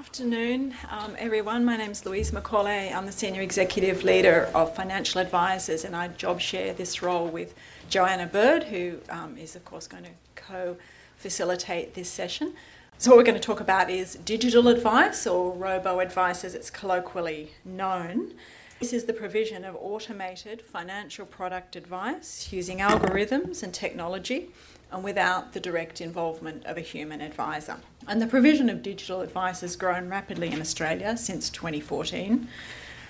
afternoon, 0.00 0.72
um, 0.88 1.14
everyone. 1.18 1.62
My 1.62 1.76
name 1.76 1.90
is 1.90 2.06
Louise 2.06 2.32
Macaulay. 2.32 2.90
I'm 2.90 3.04
the 3.04 3.12
Senior 3.12 3.42
Executive 3.42 4.02
Leader 4.02 4.48
of 4.54 4.74
Financial 4.74 5.20
Advisors, 5.20 5.84
and 5.84 5.94
I 5.94 6.08
job 6.08 6.40
share 6.40 6.72
this 6.72 7.02
role 7.02 7.26
with 7.26 7.54
Joanna 7.90 8.26
Bird, 8.26 8.64
who 8.64 9.00
um, 9.10 9.36
is, 9.36 9.54
of 9.54 9.66
course, 9.66 9.86
going 9.86 10.04
to 10.04 10.10
co 10.36 10.78
facilitate 11.16 11.92
this 11.92 12.08
session. 12.08 12.54
So, 12.96 13.10
what 13.10 13.18
we're 13.18 13.24
going 13.24 13.38
to 13.38 13.46
talk 13.46 13.60
about 13.60 13.90
is 13.90 14.14
digital 14.14 14.68
advice, 14.68 15.26
or 15.26 15.52
robo 15.52 16.00
advice 16.00 16.44
as 16.44 16.54
it's 16.54 16.70
colloquially 16.70 17.50
known. 17.62 18.32
This 18.78 18.94
is 18.94 19.04
the 19.04 19.12
provision 19.12 19.66
of 19.66 19.76
automated 19.78 20.62
financial 20.62 21.26
product 21.26 21.76
advice 21.76 22.50
using 22.50 22.78
algorithms 22.78 23.62
and 23.62 23.74
technology 23.74 24.48
and 24.92 25.04
without 25.04 25.52
the 25.52 25.60
direct 25.60 26.00
involvement 26.00 26.64
of 26.66 26.76
a 26.76 26.80
human 26.80 27.20
advisor. 27.20 27.76
And 28.08 28.20
the 28.20 28.26
provision 28.26 28.68
of 28.68 28.82
digital 28.82 29.20
advice 29.20 29.60
has 29.60 29.76
grown 29.76 30.08
rapidly 30.08 30.50
in 30.50 30.60
Australia 30.60 31.16
since 31.16 31.50
2014. 31.50 32.48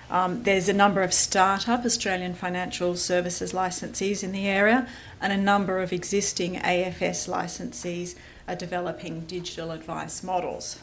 Um, 0.09 0.43
there's 0.43 0.67
a 0.67 0.73
number 0.73 1.01
of 1.01 1.13
start-up 1.13 1.85
Australian 1.85 2.33
financial 2.33 2.97
services 2.97 3.53
licensees 3.53 4.23
in 4.23 4.33
the 4.33 4.45
area, 4.45 4.87
and 5.21 5.31
a 5.31 5.37
number 5.37 5.79
of 5.79 5.93
existing 5.93 6.55
AFS 6.55 7.29
licensees 7.29 8.15
are 8.45 8.55
developing 8.55 9.21
digital 9.21 9.71
advice 9.71 10.21
models. 10.21 10.79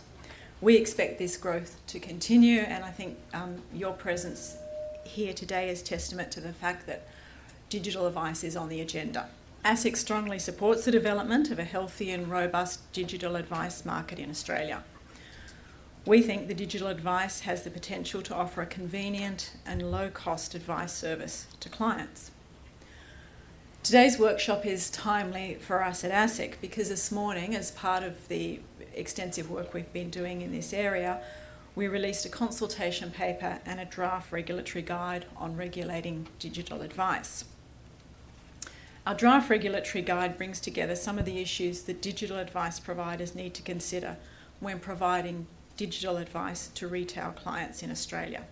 We 0.63 0.77
expect 0.77 1.19
this 1.19 1.37
growth 1.37 1.77
to 1.89 2.01
continue, 2.01 2.61
and 2.61 2.85
I 2.85 2.91
think 2.91 3.19
um, 3.35 3.63
your 3.73 3.93
presence 3.93 4.57
here 5.05 5.35
today 5.35 5.69
is 5.69 5.83
testament 5.83 6.33
to 6.33 6.41
the 6.41 6.55
fact 6.55 6.87
that 6.87 7.07
digital 7.69 8.07
advice 8.07 8.43
is 8.43 8.57
on 8.57 8.71
the 8.71 8.81
agenda. 8.81 9.29
ASIC 9.65 9.97
strongly 9.97 10.39
supports 10.39 10.85
the 10.85 10.91
development 10.91 11.51
of 11.51 11.59
a 11.59 11.65
healthy 11.65 12.11
and 12.11 12.31
robust 12.31 12.91
digital 12.93 13.37
advice 13.37 13.85
market 13.85 14.19
in 14.19 14.31
Australia. 14.31 14.85
We 16.07 16.23
think 16.23 16.49
the 16.49 16.55
digital 16.55 16.89
advice 16.89 17.41
has 17.41 17.65
the 17.65 17.71
potential 17.71 18.23
to 18.23 18.35
offer 18.35 18.63
a 18.63 18.67
convenient 18.67 19.53
and 19.67 19.91
low 19.91 20.11
cost 20.11 20.55
advice 20.55 20.93
service 20.93 21.49
to 21.61 21.69
clients. 21.69 22.31
Today's 23.83 24.19
workshop 24.19 24.65
is 24.65 24.91
timely 24.91 25.59
for 25.61 25.83
us 25.83 26.05
at 26.05 26.13
ASIC 26.13 26.61
because 26.61 26.89
this 26.89 27.13
morning, 27.13 27.55
as 27.55 27.71
part 27.73 28.03
of 28.03 28.29
the 28.29 28.61
extensive 28.95 29.51
work 29.51 29.75
we've 29.75 29.93
been 29.93 30.11
doing 30.11 30.41
in 30.41 30.53
this 30.53 30.73
area, 30.73 31.21
we 31.75 31.89
released 31.89 32.25
a 32.25 32.29
consultation 32.29 33.11
paper 33.11 33.61
and 33.67 33.81
a 33.81 33.85
draft 33.85 34.33
regulatory 34.33 34.83
guide 34.83 35.27
on 35.37 35.57
regulating 35.57 36.27
digital 36.39 36.81
advice. 36.81 37.45
Our 39.09 39.15
draft 39.15 39.49
regulatory 39.49 40.03
guide 40.03 40.37
brings 40.37 40.61
together 40.61 40.95
some 40.95 41.19
of 41.19 41.25
the 41.25 41.41
issues 41.41 41.85
that 41.85 42.03
digital 42.03 42.37
advice 42.37 42.79
providers 42.79 43.35
need 43.35 43.55
to 43.55 43.63
consider 43.63 44.19
when 44.61 44.81
providing 44.81 45.47
digital 45.79 46.19
advice 46.19 46.69
to 46.75 46.87
retail 46.87 47.31
clients 47.31 47.83
in 47.83 47.91
Australia. 47.91 48.45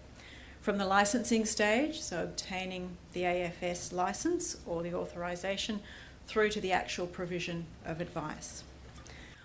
From 0.62 0.78
the 0.78 0.86
licensing 0.86 1.44
stage, 1.44 2.00
so 2.00 2.22
obtaining 2.22 2.96
the 3.12 3.24
AFS 3.24 3.92
license 3.92 4.56
or 4.64 4.82
the 4.82 4.94
authorisation, 4.94 5.80
through 6.26 6.48
to 6.48 6.60
the 6.62 6.72
actual 6.72 7.06
provision 7.06 7.66
of 7.84 8.00
advice. 8.00 8.64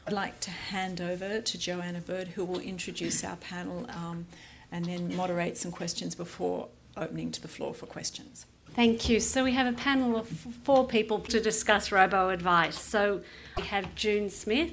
I'd 0.07 0.13
like 0.13 0.39
to 0.39 0.51
hand 0.51 1.01
over 1.01 1.41
to 1.41 1.57
Joanna 1.57 1.99
Bird, 1.99 2.29
who 2.29 2.45
will 2.45 2.61
introduce 2.61 3.21
our 3.25 3.35
panel 3.35 3.85
um, 3.89 4.27
and 4.71 4.85
then 4.85 5.13
moderate 5.17 5.57
some 5.57 5.73
questions 5.73 6.15
before 6.15 6.69
opening 6.95 7.31
to 7.31 7.41
the 7.41 7.49
floor 7.49 7.73
for 7.73 7.85
questions. 7.85 8.45
Thank 8.73 9.09
you. 9.09 9.19
So 9.19 9.43
we 9.43 9.51
have 9.51 9.67
a 9.67 9.77
panel 9.77 10.15
of 10.15 10.29
four 10.29 10.87
people 10.87 11.19
to 11.19 11.41
discuss 11.41 11.91
robo 11.91 12.29
advice. 12.29 12.79
So 12.79 13.21
we 13.57 13.63
have 13.63 13.93
June 13.95 14.29
Smith. 14.29 14.71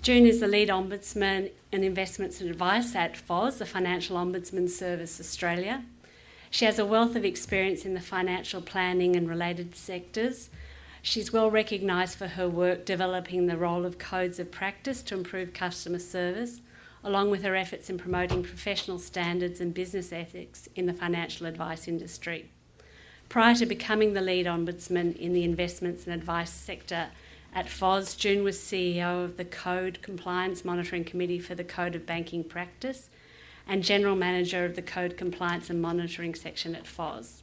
June 0.00 0.24
is 0.24 0.38
the 0.38 0.46
lead 0.46 0.68
ombudsman 0.68 1.50
in 1.72 1.82
investments 1.82 2.40
and 2.40 2.48
advice 2.48 2.94
at 2.94 3.16
FOS, 3.16 3.58
the 3.58 3.66
Financial 3.66 4.16
Ombudsman 4.16 4.70
Service 4.70 5.18
Australia. 5.18 5.84
She 6.48 6.64
has 6.64 6.78
a 6.78 6.86
wealth 6.86 7.16
of 7.16 7.24
experience 7.24 7.84
in 7.84 7.94
the 7.94 8.00
financial 8.00 8.60
planning 8.60 9.16
and 9.16 9.28
related 9.28 9.74
sectors. 9.74 10.48
She's 11.02 11.32
well 11.32 11.50
recognised 11.50 12.16
for 12.16 12.28
her 12.28 12.48
work 12.48 12.84
developing 12.84 13.46
the 13.46 13.56
role 13.56 13.84
of 13.84 13.98
codes 13.98 14.38
of 14.38 14.52
practice 14.52 15.02
to 15.02 15.16
improve 15.16 15.52
customer 15.52 15.98
service, 15.98 16.60
along 17.02 17.32
with 17.32 17.42
her 17.42 17.56
efforts 17.56 17.90
in 17.90 17.98
promoting 17.98 18.44
professional 18.44 19.00
standards 19.00 19.60
and 19.60 19.74
business 19.74 20.12
ethics 20.12 20.68
in 20.76 20.86
the 20.86 20.94
financial 20.94 21.46
advice 21.46 21.88
industry. 21.88 22.50
Prior 23.28 23.54
to 23.56 23.66
becoming 23.66 24.12
the 24.12 24.20
lead 24.20 24.46
ombudsman 24.46 25.16
in 25.16 25.32
the 25.32 25.44
investments 25.44 26.06
and 26.06 26.14
advice 26.14 26.50
sector 26.50 27.08
at 27.54 27.68
FOS, 27.68 28.14
June 28.14 28.42
was 28.44 28.58
CEO 28.58 29.24
of 29.24 29.36
the 29.36 29.44
Code 29.44 30.00
Compliance 30.02 30.64
Monitoring 30.64 31.04
Committee 31.04 31.38
for 31.38 31.54
the 31.54 31.64
Code 31.64 31.94
of 31.94 32.06
Banking 32.06 32.44
Practice 32.44 33.10
and 33.66 33.82
General 33.82 34.16
Manager 34.16 34.64
of 34.64 34.76
the 34.76 34.82
Code 34.82 35.16
Compliance 35.16 35.70
and 35.70 35.80
Monitoring 35.80 36.34
section 36.34 36.74
at 36.74 36.86
FOS. 36.86 37.42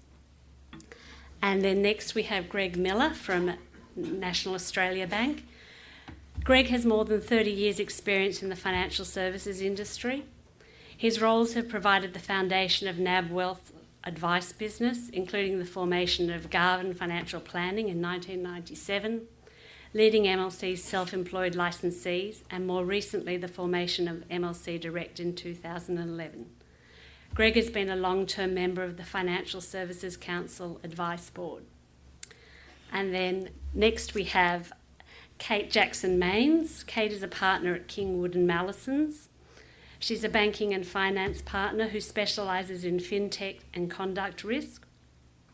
And 1.41 1.64
then 1.64 1.81
next 1.81 2.14
we 2.14 2.24
have 2.24 2.50
Greg 2.50 2.78
Miller 2.78 3.12
from 3.12 3.53
National 3.96 4.56
Australia 4.56 5.08
Bank. 5.08 5.46
Greg 6.44 6.68
has 6.68 6.86
more 6.86 7.06
than 7.06 7.22
30 7.22 7.52
years' 7.52 7.80
experience 7.80 8.41
in 8.41 8.50
the 8.50 8.56
financial 8.56 9.06
services 9.06 9.62
industry. 9.62 10.25
His 10.96 11.22
roles 11.22 11.53
have 11.53 11.68
provided 11.68 12.14
the 12.14 12.20
foundation 12.20 12.88
of 12.88 13.00
NAB 13.00 13.31
Wealth 13.31 13.72
advice 14.04 14.52
business, 14.52 15.10
including 15.10 15.60
the 15.60 15.66
formation 15.66 16.30
of 16.30 16.50
Garvan 16.50 16.94
Financial 16.94 17.40
Planning 17.40 17.90
in 17.90 18.02
1997, 18.02 19.22
leading 19.94 20.24
MLC's 20.24 20.84
self 20.84 21.14
employed 21.14 21.54
licensees, 21.54 22.42
and 22.50 22.66
more 22.66 22.86
recently 22.86 23.38
the 23.38 23.48
formation 23.48 24.08
of 24.08 24.28
MLC 24.30 24.80
Direct 24.80 25.20
in 25.20 25.36
2011. 25.36 26.48
Greg 27.34 27.56
has 27.56 27.70
been 27.70 27.90
a 27.90 27.96
long 27.96 28.26
term 28.26 28.54
member 28.54 28.84
of 28.84 28.98
the 28.98 29.04
Financial 29.04 29.62
Services 29.62 30.18
Council 30.18 30.80
Advice 30.84 31.30
Board. 31.30 31.64
And 32.92 33.14
then 33.14 33.50
next 33.74 34.14
we 34.14 34.26
have 34.26 34.74
Kate 35.38 35.72
Jackson 35.72 36.20
Maynes. 36.20 36.86
Kate 36.86 37.14
is 37.14 37.24
a 37.24 37.28
partner 37.28 37.74
at 37.74 37.88
Kingwood 37.88 38.36
and 38.36 38.50
Mallesons. 38.50 39.28
She's 40.02 40.24
a 40.24 40.30
banking 40.30 40.74
and 40.74 40.86
finance 40.86 41.44
partner 41.44 41.90
who 41.90 42.02
specialises 42.02 42.84
in 42.84 42.98
fintech 42.98 43.60
and 43.72 43.88
conduct 43.88 44.44
risk. 44.44 44.88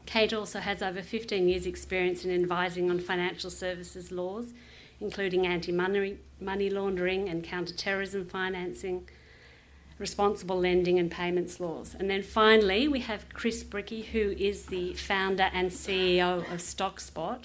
Kate 0.06 0.32
also 0.32 0.62
has 0.62 0.82
over 0.82 1.02
15 1.02 1.50
years' 1.50 1.66
experience 1.66 2.24
in 2.24 2.34
advising 2.34 2.90
on 2.90 2.98
financial 2.98 3.50
services 3.50 4.10
laws, 4.10 4.54
including 5.02 5.46
anti 5.46 5.74
money 5.74 6.70
laundering 6.70 7.28
and 7.28 7.44
counter 7.44 7.74
terrorism 7.74 8.26
financing, 8.26 9.10
responsible 10.00 10.58
lending 10.58 10.98
and 10.98 11.12
payments 11.12 11.60
laws. 11.60 11.94
And 11.94 12.10
then 12.10 12.24
finally, 12.24 12.88
we 12.88 13.02
have 13.02 13.28
Chris 13.34 13.66
Brycki, 13.66 14.06
who 14.06 14.34
is 14.40 14.68
the 14.68 14.94
founder 14.94 15.50
and 15.52 15.72
CEO 15.72 16.40
of 16.54 16.62
StockSpot. 16.62 17.44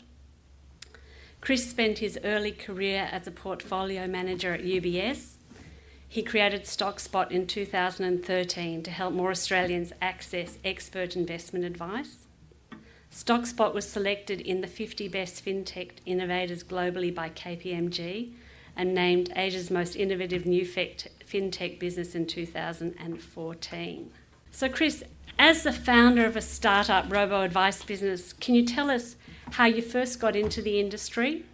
Chris 1.40 1.68
spent 1.68 1.98
his 1.98 2.16
early 2.22 2.52
career 2.52 3.08
as 3.10 3.26
a 3.26 3.32
portfolio 3.32 4.06
manager 4.06 4.54
at 4.54 4.62
UBS 4.62 5.38
he 6.12 6.22
created 6.22 6.64
StockSpot 6.64 7.30
in 7.30 7.46
2013 7.46 8.82
to 8.82 8.90
help 8.90 9.14
more 9.14 9.30
Australians 9.30 9.94
access 10.02 10.58
expert 10.62 11.16
investment 11.16 11.64
advice. 11.64 12.26
StockSpot 13.10 13.72
was 13.72 13.88
selected 13.88 14.38
in 14.38 14.60
the 14.60 14.66
50 14.66 15.08
Best 15.08 15.42
FinTech 15.42 15.92
Innovators 16.04 16.62
globally 16.62 17.14
by 17.14 17.30
KPMG 17.30 18.34
and 18.76 18.94
named 18.94 19.32
Asia's 19.34 19.70
most 19.70 19.96
innovative 19.96 20.44
new 20.44 20.66
fintech 20.66 21.78
business 21.78 22.14
in 22.14 22.26
2014. 22.26 24.10
So, 24.50 24.68
Chris, 24.68 25.02
as 25.38 25.62
the 25.62 25.72
founder 25.72 26.26
of 26.26 26.36
a 26.36 26.42
startup 26.42 27.10
robo 27.10 27.40
advice 27.40 27.82
business, 27.82 28.34
can 28.34 28.54
you 28.54 28.66
tell 28.66 28.90
us 28.90 29.16
how 29.52 29.64
you 29.64 29.80
first 29.80 30.20
got 30.20 30.36
into 30.36 30.60
the 30.60 30.78
industry 30.78 31.46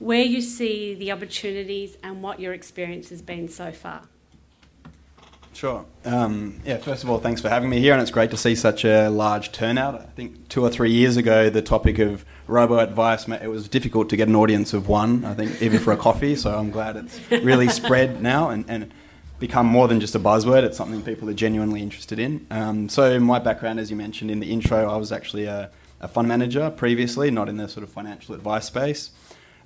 where 0.00 0.24
you 0.24 0.40
see 0.40 0.94
the 0.94 1.12
opportunities 1.12 1.96
and 2.02 2.22
what 2.22 2.40
your 2.40 2.52
experience 2.52 3.10
has 3.10 3.22
been 3.22 3.48
so 3.48 3.70
far. 3.70 4.02
Sure. 5.52 5.84
Um, 6.06 6.60
yeah, 6.64 6.78
first 6.78 7.04
of 7.04 7.10
all, 7.10 7.18
thanks 7.18 7.42
for 7.42 7.50
having 7.50 7.68
me 7.68 7.80
here, 7.80 7.92
and 7.92 8.00
it's 8.00 8.10
great 8.10 8.30
to 8.30 8.36
see 8.36 8.54
such 8.54 8.84
a 8.84 9.10
large 9.10 9.52
turnout. 9.52 9.94
I 9.94 10.04
think 10.04 10.48
two 10.48 10.62
or 10.64 10.70
three 10.70 10.90
years 10.90 11.18
ago, 11.18 11.50
the 11.50 11.60
topic 11.60 11.98
of 11.98 12.24
robo 12.46 12.78
advice, 12.78 13.28
it 13.28 13.48
was 13.48 13.68
difficult 13.68 14.08
to 14.08 14.16
get 14.16 14.26
an 14.26 14.36
audience 14.36 14.72
of 14.72 14.88
one, 14.88 15.24
I 15.24 15.34
think, 15.34 15.60
even 15.60 15.78
for 15.80 15.92
a 15.92 15.96
coffee, 16.08 16.34
so 16.34 16.56
I'm 16.56 16.70
glad 16.70 16.96
it's 16.96 17.20
really 17.30 17.68
spread 17.68 18.22
now 18.22 18.48
and, 18.48 18.64
and 18.68 18.94
become 19.38 19.66
more 19.66 19.86
than 19.86 20.00
just 20.00 20.14
a 20.14 20.20
buzzword. 20.20 20.62
It's 20.62 20.78
something 20.78 21.02
people 21.02 21.28
are 21.28 21.34
genuinely 21.34 21.82
interested 21.82 22.18
in. 22.18 22.46
Um, 22.50 22.88
so, 22.88 23.20
my 23.20 23.38
background, 23.38 23.80
as 23.80 23.90
you 23.90 23.96
mentioned 23.96 24.30
in 24.30 24.40
the 24.40 24.50
intro, 24.50 24.88
I 24.90 24.96
was 24.96 25.12
actually 25.12 25.44
a, 25.44 25.70
a 26.00 26.08
fund 26.08 26.26
manager 26.26 26.70
previously, 26.70 27.30
not 27.30 27.50
in 27.50 27.58
the 27.58 27.68
sort 27.68 27.84
of 27.84 27.90
financial 27.90 28.34
advice 28.34 28.64
space 28.64 29.10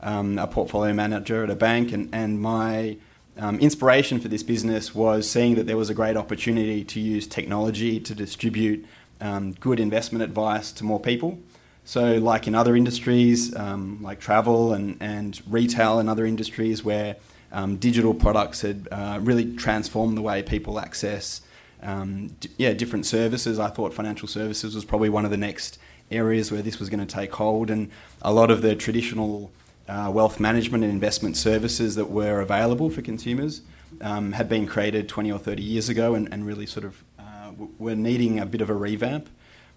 um, 0.00 0.38
a 0.38 0.46
portfolio 0.46 0.92
manager 0.92 1.44
at 1.44 1.50
a 1.50 1.56
bank, 1.56 1.92
and, 1.92 2.08
and 2.12 2.40
my 2.40 2.96
um, 3.38 3.58
inspiration 3.58 4.20
for 4.20 4.28
this 4.28 4.42
business 4.42 4.94
was 4.94 5.28
seeing 5.28 5.54
that 5.56 5.66
there 5.66 5.76
was 5.76 5.90
a 5.90 5.94
great 5.94 6.16
opportunity 6.16 6.84
to 6.84 7.00
use 7.00 7.26
technology 7.26 7.98
to 8.00 8.14
distribute 8.14 8.86
um, 9.20 9.52
good 9.52 9.80
investment 9.80 10.22
advice 10.22 10.72
to 10.72 10.84
more 10.84 11.00
people. 11.00 11.38
So, 11.84 12.14
like 12.14 12.46
in 12.46 12.54
other 12.54 12.76
industries, 12.76 13.54
um, 13.56 14.02
like 14.02 14.18
travel 14.20 14.72
and, 14.72 14.96
and 15.00 15.40
retail 15.48 15.98
and 15.98 16.08
other 16.08 16.24
industries 16.24 16.82
where 16.82 17.16
um, 17.52 17.76
digital 17.76 18.14
products 18.14 18.62
had 18.62 18.88
uh, 18.90 19.18
really 19.20 19.54
transformed 19.54 20.16
the 20.16 20.22
way 20.22 20.42
people 20.42 20.78
access 20.80 21.42
um, 21.84 22.28
d- 22.40 22.48
yeah, 22.56 22.72
different 22.72 23.06
services. 23.06 23.58
I 23.58 23.68
thought 23.68 23.92
financial 23.94 24.26
services 24.26 24.74
was 24.74 24.84
probably 24.84 25.10
one 25.10 25.24
of 25.24 25.30
the 25.30 25.36
next 25.36 25.78
areas 26.10 26.50
where 26.50 26.62
this 26.62 26.78
was 26.78 26.88
going 26.88 27.06
to 27.06 27.14
take 27.14 27.32
hold, 27.34 27.70
and 27.70 27.90
a 28.22 28.32
lot 28.32 28.50
of 28.50 28.62
the 28.62 28.74
traditional 28.74 29.52
uh, 29.88 30.10
wealth 30.12 30.40
management 30.40 30.84
and 30.84 30.92
investment 30.92 31.36
services 31.36 31.94
that 31.94 32.10
were 32.10 32.40
available 32.40 32.90
for 32.90 33.02
consumers 33.02 33.62
um, 34.00 34.32
had 34.32 34.48
been 34.48 34.66
created 34.66 35.08
20 35.08 35.30
or 35.30 35.38
30 35.38 35.62
years 35.62 35.88
ago 35.88 36.14
and, 36.14 36.32
and 36.32 36.46
really 36.46 36.66
sort 36.66 36.84
of 36.84 37.04
uh, 37.18 37.50
were 37.78 37.94
needing 37.94 38.38
a 38.38 38.46
bit 38.46 38.60
of 38.60 38.70
a 38.70 38.74
revamp. 38.74 39.28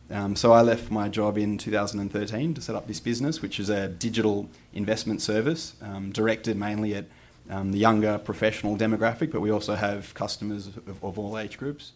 Um, 0.10 0.36
so 0.38 0.54
I 0.54 0.62
left 0.62 0.90
my 0.90 1.10
job 1.10 1.38
in 1.38 1.58
2013 1.58 2.54
to 2.54 2.62
set 2.62 2.76
up 2.76 2.88
this 2.88 3.02
business, 3.02 3.42
which 3.42 3.60
is 3.60 3.70
a 3.70 3.90
digital 3.90 4.50
investment 4.74 5.22
service 5.22 5.76
um, 5.82 6.12
directed 6.12 6.56
mainly 6.56 6.96
at 6.96 7.06
um, 7.50 7.72
the 7.72 7.78
younger 7.78 8.18
professional 8.18 8.78
demographic, 8.78 9.32
but 9.32 9.42
we 9.42 9.52
also 9.52 9.76
have 9.76 10.14
customers 10.14 10.68
of, 10.68 11.04
of 11.04 11.20
all 11.20 11.38
age 11.38 11.58
groups. 11.58 11.92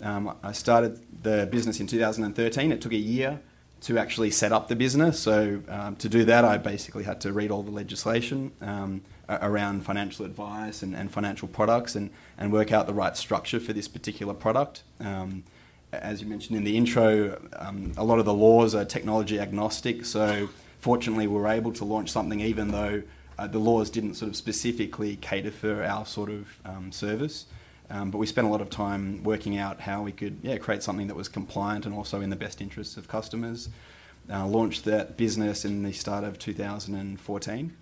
Um, 0.00 0.36
I 0.42 0.52
started 0.52 1.00
the 1.22 1.48
business 1.50 1.80
in 1.80 1.88
2013. 1.88 2.70
It 2.70 2.80
took 2.80 2.92
a 2.92 2.96
year 2.96 3.40
to 3.82 3.98
actually 3.98 4.30
set 4.30 4.52
up 4.52 4.68
the 4.68 4.76
business. 4.76 5.18
So 5.18 5.62
um, 5.68 5.96
to 5.96 6.08
do 6.08 6.24
that, 6.24 6.44
I 6.44 6.58
basically 6.58 7.04
had 7.04 7.20
to 7.22 7.32
read 7.32 7.50
all 7.50 7.62
the 7.62 7.70
legislation 7.70 8.52
um, 8.60 9.02
around 9.28 9.84
financial 9.84 10.24
advice 10.24 10.82
and, 10.82 10.96
and, 10.96 11.10
financial 11.10 11.48
products 11.48 11.94
and, 11.94 12.10
and 12.38 12.52
work 12.52 12.72
out 12.72 12.86
the 12.86 12.94
right 12.94 13.16
structure 13.16 13.60
for 13.60 13.72
this 13.72 13.86
particular 13.86 14.34
product. 14.34 14.82
Um, 15.00 15.44
as 15.92 16.20
you 16.20 16.26
mentioned 16.26 16.56
in 16.56 16.64
the 16.64 16.76
intro, 16.76 17.40
um, 17.56 17.92
a 17.96 18.04
lot 18.04 18.18
of 18.18 18.24
the 18.24 18.34
laws 18.34 18.74
are 18.74 18.84
technology 18.84 19.38
agnostic. 19.38 20.04
So 20.04 20.48
fortunately, 20.78 21.26
we 21.26 21.34
were 21.34 21.48
able 21.48 21.72
to 21.74 21.84
launch 21.84 22.10
something 22.10 22.40
even 22.40 22.70
though 22.70 23.02
uh, 23.38 23.46
the 23.46 23.58
laws 23.58 23.88
didn't 23.88 24.14
sort 24.14 24.30
of 24.30 24.36
specifically 24.36 25.16
cater 25.16 25.50
for 25.50 25.84
our 25.84 26.04
sort 26.04 26.30
of 26.30 26.58
um, 26.64 26.90
service. 26.90 27.46
Um, 27.90 28.10
but 28.10 28.18
we 28.18 28.26
spent 28.26 28.46
a 28.46 28.50
lot 28.50 28.60
of 28.60 28.68
time 28.68 29.22
working 29.22 29.56
out 29.56 29.80
how 29.80 30.02
we 30.02 30.12
could 30.12 30.38
yeah, 30.42 30.58
create 30.58 30.82
something 30.82 31.06
that 31.06 31.16
was 31.16 31.28
compliant 31.28 31.86
and 31.86 31.94
also 31.94 32.20
in 32.20 32.30
the 32.30 32.36
best 32.36 32.60
interests 32.60 32.96
of 32.96 33.08
customers. 33.08 33.68
Uh, 34.30 34.46
launched 34.46 34.84
that 34.84 35.16
business 35.16 35.64
in 35.64 35.82
the 35.82 35.92
start 35.92 36.22
of 36.22 36.38
2014. 36.38 37.76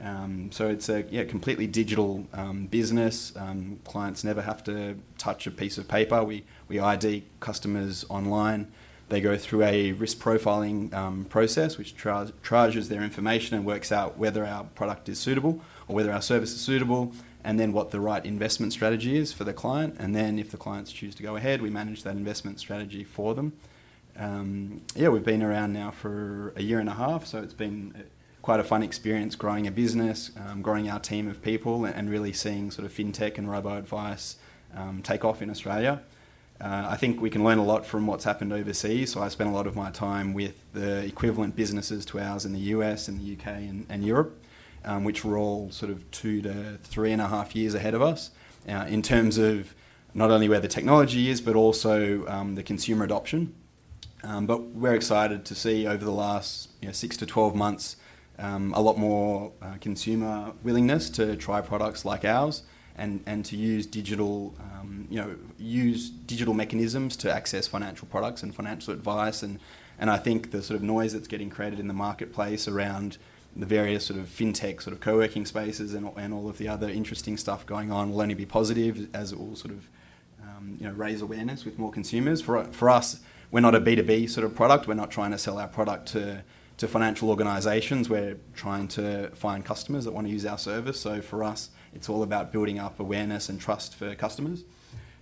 Um, 0.00 0.50
so 0.52 0.68
it's 0.68 0.88
a 0.88 1.04
yeah, 1.10 1.24
completely 1.24 1.66
digital 1.66 2.24
um, 2.32 2.66
business. 2.66 3.32
Um, 3.36 3.80
clients 3.84 4.22
never 4.22 4.42
have 4.42 4.62
to 4.64 4.96
touch 5.18 5.46
a 5.48 5.50
piece 5.50 5.76
of 5.76 5.88
paper. 5.88 6.22
We, 6.22 6.44
we 6.68 6.78
ID 6.78 7.24
customers 7.40 8.04
online. 8.08 8.70
They 9.08 9.20
go 9.20 9.36
through 9.36 9.62
a 9.64 9.92
risk 9.92 10.18
profiling 10.18 10.92
um, 10.94 11.24
process 11.24 11.78
which 11.78 11.96
tra- 11.96 12.32
charges 12.44 12.88
their 12.88 13.02
information 13.02 13.56
and 13.56 13.64
works 13.64 13.90
out 13.90 14.18
whether 14.18 14.44
our 14.44 14.64
product 14.64 15.08
is 15.08 15.18
suitable 15.18 15.60
or 15.88 15.96
whether 15.96 16.12
our 16.12 16.22
service 16.22 16.52
is 16.52 16.60
suitable 16.60 17.12
and 17.44 17.58
then 17.58 17.72
what 17.72 17.90
the 17.90 18.00
right 18.00 18.24
investment 18.24 18.72
strategy 18.72 19.16
is 19.16 19.32
for 19.32 19.44
the 19.44 19.52
client. 19.52 19.96
And 19.98 20.14
then 20.14 20.38
if 20.38 20.50
the 20.50 20.56
clients 20.56 20.92
choose 20.92 21.14
to 21.16 21.22
go 21.22 21.36
ahead, 21.36 21.62
we 21.62 21.70
manage 21.70 22.02
that 22.02 22.16
investment 22.16 22.58
strategy 22.58 23.04
for 23.04 23.34
them. 23.34 23.52
Um, 24.16 24.82
yeah, 24.96 25.08
we've 25.08 25.24
been 25.24 25.42
around 25.42 25.72
now 25.72 25.92
for 25.92 26.52
a 26.56 26.62
year 26.62 26.80
and 26.80 26.88
a 26.88 26.94
half, 26.94 27.24
so 27.24 27.40
it's 27.40 27.54
been 27.54 27.94
uh, 27.96 28.02
quite 28.42 28.58
a 28.58 28.64
fun 28.64 28.82
experience 28.82 29.36
growing 29.36 29.66
a 29.68 29.70
business, 29.70 30.32
um, 30.36 30.60
growing 30.60 30.90
our 30.90 30.98
team 30.98 31.28
of 31.28 31.40
people, 31.40 31.84
and 31.84 32.10
really 32.10 32.32
seeing 32.32 32.72
sort 32.72 32.84
of 32.84 32.92
fintech 32.92 33.38
and 33.38 33.48
robo 33.48 33.76
advice 33.76 34.36
um, 34.74 35.02
take 35.02 35.24
off 35.24 35.40
in 35.40 35.50
Australia. 35.50 36.02
Uh, 36.60 36.88
I 36.90 36.96
think 36.96 37.20
we 37.20 37.30
can 37.30 37.44
learn 37.44 37.58
a 37.58 37.64
lot 37.64 37.86
from 37.86 38.08
what's 38.08 38.24
happened 38.24 38.52
overseas. 38.52 39.12
So 39.12 39.22
I 39.22 39.28
spent 39.28 39.48
a 39.48 39.52
lot 39.52 39.68
of 39.68 39.76
my 39.76 39.90
time 39.92 40.34
with 40.34 40.64
the 40.72 41.04
equivalent 41.04 41.54
businesses 41.54 42.04
to 42.06 42.18
ours 42.18 42.44
in 42.44 42.52
the 42.52 42.58
US 42.74 43.06
and 43.06 43.20
the 43.20 43.34
UK 43.34 43.46
and, 43.46 43.86
and 43.88 44.04
Europe 44.04 44.36
um, 44.84 45.04
which 45.04 45.24
were 45.24 45.36
all 45.36 45.70
sort 45.70 45.90
of 45.90 46.10
two 46.10 46.42
to 46.42 46.78
three 46.82 47.12
and 47.12 47.22
a 47.22 47.28
half 47.28 47.54
years 47.54 47.74
ahead 47.74 47.94
of 47.94 48.02
us 48.02 48.30
uh, 48.68 48.86
in 48.88 49.02
terms 49.02 49.38
of 49.38 49.74
not 50.14 50.30
only 50.30 50.48
where 50.48 50.60
the 50.60 50.68
technology 50.68 51.28
is, 51.28 51.40
but 51.40 51.54
also 51.54 52.26
um, 52.26 52.54
the 52.54 52.62
consumer 52.62 53.04
adoption. 53.04 53.54
Um, 54.24 54.46
but 54.46 54.62
we're 54.62 54.94
excited 54.94 55.44
to 55.44 55.54
see 55.54 55.86
over 55.86 56.04
the 56.04 56.10
last 56.10 56.70
you 56.80 56.88
know, 56.88 56.92
six 56.92 57.16
to 57.18 57.26
12 57.26 57.54
months 57.54 57.96
um, 58.38 58.72
a 58.74 58.80
lot 58.80 58.98
more 58.98 59.52
uh, 59.62 59.74
consumer 59.80 60.52
willingness 60.62 61.10
to 61.10 61.36
try 61.36 61.60
products 61.60 62.04
like 62.04 62.24
ours 62.24 62.62
and, 62.96 63.22
and 63.26 63.44
to 63.44 63.56
use 63.56 63.86
digital, 63.86 64.54
um, 64.58 65.06
you 65.10 65.20
know, 65.20 65.36
use 65.56 66.10
digital 66.10 66.54
mechanisms 66.54 67.16
to 67.16 67.32
access 67.32 67.66
financial 67.66 68.08
products 68.08 68.42
and 68.42 68.54
financial 68.54 68.92
advice. 68.92 69.42
And, 69.42 69.60
and 69.98 70.10
I 70.10 70.16
think 70.16 70.50
the 70.50 70.62
sort 70.62 70.76
of 70.76 70.82
noise 70.82 71.12
that's 71.12 71.28
getting 71.28 71.50
created 71.50 71.78
in 71.78 71.86
the 71.86 71.94
marketplace 71.94 72.66
around 72.66 73.18
the 73.56 73.66
various 73.66 74.06
sort 74.06 74.20
of 74.20 74.26
fintech 74.26 74.82
sort 74.82 74.94
of 74.94 75.00
co-working 75.00 75.44
spaces 75.44 75.94
and, 75.94 76.10
and 76.16 76.32
all 76.32 76.48
of 76.48 76.58
the 76.58 76.68
other 76.68 76.88
interesting 76.88 77.36
stuff 77.36 77.66
going 77.66 77.90
on 77.90 78.10
will 78.12 78.20
only 78.20 78.34
be 78.34 78.46
positive 78.46 79.08
as 79.14 79.32
it 79.32 79.38
will 79.38 79.56
sort 79.56 79.72
of 79.72 79.88
um, 80.42 80.76
you 80.80 80.86
know 80.86 80.92
raise 80.92 81.20
awareness 81.22 81.64
with 81.64 81.78
more 81.78 81.90
consumers. 81.90 82.40
For 82.40 82.64
for 82.64 82.90
us, 82.90 83.20
we're 83.50 83.60
not 83.60 83.74
a 83.74 83.80
B 83.80 83.96
two 83.96 84.02
B 84.02 84.26
sort 84.26 84.44
of 84.44 84.54
product. 84.54 84.86
We're 84.86 84.94
not 84.94 85.10
trying 85.10 85.32
to 85.32 85.38
sell 85.38 85.58
our 85.58 85.68
product 85.68 86.08
to 86.08 86.42
to 86.78 86.86
financial 86.86 87.28
organisations. 87.28 88.08
We're 88.08 88.36
trying 88.54 88.88
to 88.88 89.30
find 89.30 89.64
customers 89.64 90.04
that 90.04 90.12
want 90.12 90.26
to 90.28 90.32
use 90.32 90.46
our 90.46 90.58
service. 90.58 91.00
So 91.00 91.20
for 91.20 91.42
us, 91.42 91.70
it's 91.92 92.08
all 92.08 92.22
about 92.22 92.52
building 92.52 92.78
up 92.78 93.00
awareness 93.00 93.48
and 93.48 93.60
trust 93.60 93.96
for 93.96 94.14
customers. 94.14 94.64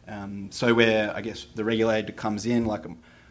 Um, 0.06 0.48
so 0.52 0.74
where 0.74 1.14
I 1.16 1.20
guess 1.20 1.46
the 1.54 1.64
regulator 1.64 2.12
comes 2.12 2.46
in, 2.46 2.66
like 2.66 2.84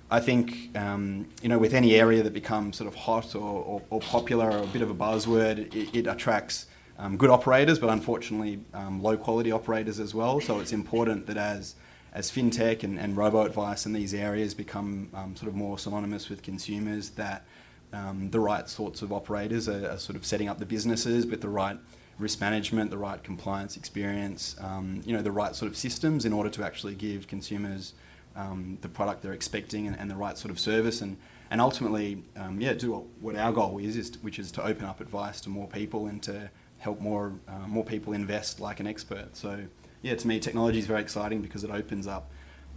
I 0.10 0.20
think 0.20 0.78
um, 0.78 1.28
you 1.42 1.50
know 1.50 1.58
with 1.58 1.74
any 1.74 1.96
area 1.96 2.22
that 2.24 2.34
becomes 2.34 2.78
sort 2.78 2.88
of 2.88 2.96
hot 2.96 3.36
or, 3.36 3.42
or, 3.42 3.82
or 3.90 4.00
popular 4.00 4.50
or 4.50 4.64
a 4.64 4.68
bit 4.68 4.82
of 4.82 4.90
a 4.90 4.96
buzzword, 4.96 5.74
it, 5.76 5.96
it 5.96 6.08
attracts 6.08 6.68
um, 6.98 7.18
good 7.18 7.30
operators, 7.30 7.80
but 7.80 7.90
unfortunately 7.90 8.60
um, 8.74 9.02
low 9.02 9.18
quality 9.18 9.52
operators 9.52 10.00
as 10.00 10.14
well. 10.14 10.40
So 10.40 10.60
it's 10.60 10.72
important 10.72 11.28
that 11.28 11.38
as 11.38 11.76
as 12.14 12.32
fintech 12.32 12.84
and, 12.84 12.98
and 12.98 13.18
robo 13.18 13.42
advice 13.42 13.86
in 13.86 13.92
these 13.92 14.14
areas 14.14 14.54
become 14.54 15.10
um, 15.14 15.36
sort 15.36 15.50
of 15.50 15.56
more 15.56 15.78
synonymous 15.78 16.30
with 16.30 16.42
consumers, 16.42 17.10
that 17.12 17.44
um, 17.92 18.30
the 18.32 18.40
right 18.40 18.70
sorts 18.70 19.02
of 19.02 19.12
operators 19.12 19.68
are, 19.68 19.92
are, 19.92 19.98
sort 19.98 20.16
of 20.16 20.26
setting 20.26 20.48
up 20.48 20.58
the 20.58 20.66
businesses 20.66 21.26
with 21.26 21.42
the 21.42 21.50
right 21.50 21.78
risk 22.18 22.40
management, 22.40 22.90
the 22.90 22.98
right 22.98 23.22
compliance 23.22 23.76
experience, 23.76 24.56
um, 24.62 25.02
you 25.06 25.14
know, 25.14 25.22
the 25.22 25.32
right 25.32 25.56
sort 25.56 25.70
of 25.70 25.78
systems 25.78 26.24
in 26.24 26.32
order 26.32 26.50
to 26.50 26.64
actually 26.64 26.96
give 26.96 27.28
consumers 27.28 27.94
um, 28.36 28.78
the 28.82 28.90
product 28.90 29.22
they're 29.22 29.34
expecting 29.34 29.88
and, 29.88 29.98
and, 29.98 30.10
the 30.12 30.16
right 30.16 30.38
sort 30.38 30.52
of 30.52 30.60
service. 30.60 31.02
And 31.02 31.18
and 31.52 31.62
ultimately 31.62 32.24
um, 32.36 32.60
yeah 32.60 32.74
do 32.74 32.92
what, 32.92 33.04
what, 33.22 33.36
our 33.36 33.52
goal 33.52 33.78
is, 33.78 33.96
is 33.96 34.10
to, 34.12 34.20
which 34.20 34.40
is 34.40 34.52
to 34.54 34.64
open 34.64 34.86
up 34.86 35.00
advice 35.00 35.40
to 35.42 35.50
more 35.50 35.68
people 35.68 36.08
and 36.08 36.22
to 36.24 36.50
help 36.80 37.00
more 37.00 37.34
uh, 37.48 37.68
more 37.68 37.84
people 37.84 38.14
invest 38.14 38.60
like 38.60 38.80
an 38.80 38.88
expert. 38.88 39.36
So 39.36 39.60
yeah 40.02 40.16
to 40.16 40.28
me 40.28 40.40
technology 40.40 40.80
is 40.80 40.88
very 40.88 41.02
exciting 41.02 41.42
because 41.42 41.64
it 41.64 41.72
opens 41.72 42.08
up 42.08 42.32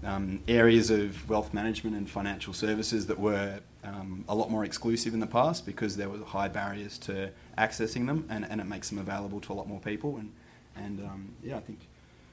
um, 0.05 0.43
areas 0.47 0.91
of 0.91 1.29
wealth 1.29 1.53
management 1.53 1.97
and 1.97 2.09
financial 2.09 2.53
services 2.53 3.07
that 3.07 3.19
were 3.19 3.59
um, 3.83 4.25
a 4.29 4.35
lot 4.35 4.51
more 4.51 4.65
exclusive 4.65 5.13
in 5.13 5.21
the 5.21 5.27
past 5.27 5.67
because 5.67 5.97
there 5.97 6.09
were 6.09 6.25
high 6.25 6.49
barriers 6.49 6.99
to 6.99 7.31
accessing 7.57 8.07
them 8.07 8.25
and, 8.29 8.47
and 8.49 8.61
it 8.61 8.65
makes 8.65 8.91
them 8.91 8.99
available 8.99 9.41
to 9.41 9.53
a 9.53 9.55
lot 9.55 9.67
more 9.69 9.81
people. 9.81 10.17
And 10.17 10.33
and 10.77 11.01
um, 11.01 11.35
yeah 11.43 11.57
I 11.57 11.61
think 11.61 11.81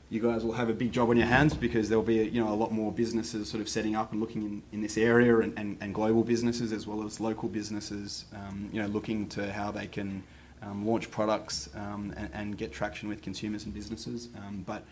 you 0.10 0.20
guys 0.20 0.44
will 0.44 0.54
have 0.54 0.70
a 0.70 0.74
big 0.74 0.92
job 0.92 1.10
on 1.10 1.18
your 1.18 1.26
hands 1.26 1.54
because 1.54 1.90
there'll 1.90 2.04
be 2.04 2.24
you 2.28 2.44
know 2.44 2.54
a 2.54 2.56
lot 2.56 2.72
more 2.72 2.92
businesses 2.92 3.50
sort 3.50 3.62
of 3.62 3.68
setting 3.68 3.96
up 3.96 4.12
and 4.12 4.22
looking 4.22 4.44
in, 4.44 4.64
in 4.72 4.82
this 4.82 4.98
area 4.98 5.40
and, 5.40 5.58
and, 5.58 5.78
and 5.82 5.94
global 5.94 6.24
businesses 6.24 6.72
as 6.72 6.86
well 6.86 7.04
as 7.04 7.20
local 7.20 7.50
businesses 7.50 8.26
um, 8.34 8.70
you 8.72 8.82
know 8.82 8.88
looking 8.88 9.28
to 9.28 9.52
how 9.52 9.72
they 9.72 9.88
can 9.88 10.24
um, 10.62 10.86
launch 10.86 11.12
products 11.12 11.70
um, 11.76 12.14
and, 12.18 12.30
and, 12.34 12.58
get 12.58 12.72
traction 12.72 13.10
with 13.10 13.22
consumers 13.22 13.66
and 13.66 13.74
businesses. 13.74 14.30
Um, 14.38 14.64
but 14.66 14.84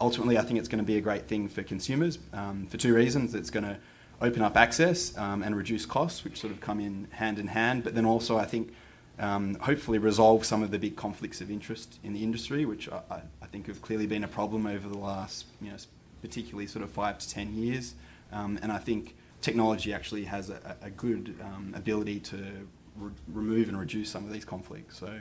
ultimately 0.00 0.38
I 0.38 0.42
think 0.42 0.58
it's 0.58 0.68
going 0.68 0.82
to 0.82 0.86
be 0.86 0.96
a 0.96 1.00
great 1.00 1.26
thing 1.26 1.48
for 1.48 1.62
consumers 1.62 2.18
um, 2.32 2.66
for 2.66 2.76
two 2.76 2.94
reasons. 2.94 3.34
It's 3.34 3.50
going 3.50 3.64
to 3.64 3.78
open 4.20 4.42
up 4.42 4.56
access 4.56 5.16
um, 5.16 5.42
and 5.42 5.56
reduce 5.56 5.86
costs 5.86 6.24
which 6.24 6.40
sort 6.40 6.52
of 6.52 6.60
come 6.60 6.80
in 6.80 7.08
hand 7.12 7.38
in 7.38 7.48
hand. 7.48 7.84
But 7.84 7.94
then 7.94 8.04
also 8.04 8.36
I 8.38 8.44
think 8.44 8.72
um, 9.18 9.54
hopefully 9.56 9.98
resolve 9.98 10.44
some 10.44 10.62
of 10.62 10.70
the 10.70 10.78
big 10.78 10.96
conflicts 10.96 11.40
of 11.40 11.50
interest 11.50 11.98
in 12.04 12.12
the 12.12 12.22
industry, 12.22 12.64
which 12.64 12.88
I, 12.88 13.22
I, 13.42 13.46
think 13.46 13.66
have 13.66 13.82
clearly 13.82 14.06
been 14.06 14.24
a 14.24 14.28
problem 14.28 14.66
over 14.66 14.88
the 14.88 14.98
last, 14.98 15.46
you 15.60 15.70
know, 15.70 15.76
particularly 16.22 16.66
sort 16.66 16.84
of 16.84 16.90
five 16.90 17.18
to 17.18 17.28
ten 17.28 17.54
years. 17.54 17.94
Um, 18.32 18.58
and 18.62 18.70
I 18.70 18.78
think 18.78 19.16
technology 19.40 19.92
actually 19.92 20.24
has 20.24 20.50
a, 20.50 20.76
a 20.82 20.90
good 20.90 21.34
um, 21.42 21.72
ability 21.76 22.20
to 22.20 22.68
re- 22.96 23.12
remove 23.32 23.68
and 23.68 23.78
reduce 23.78 24.10
some 24.10 24.24
of 24.24 24.32
these 24.32 24.44
conflicts. 24.44 24.98
So, 24.98 25.18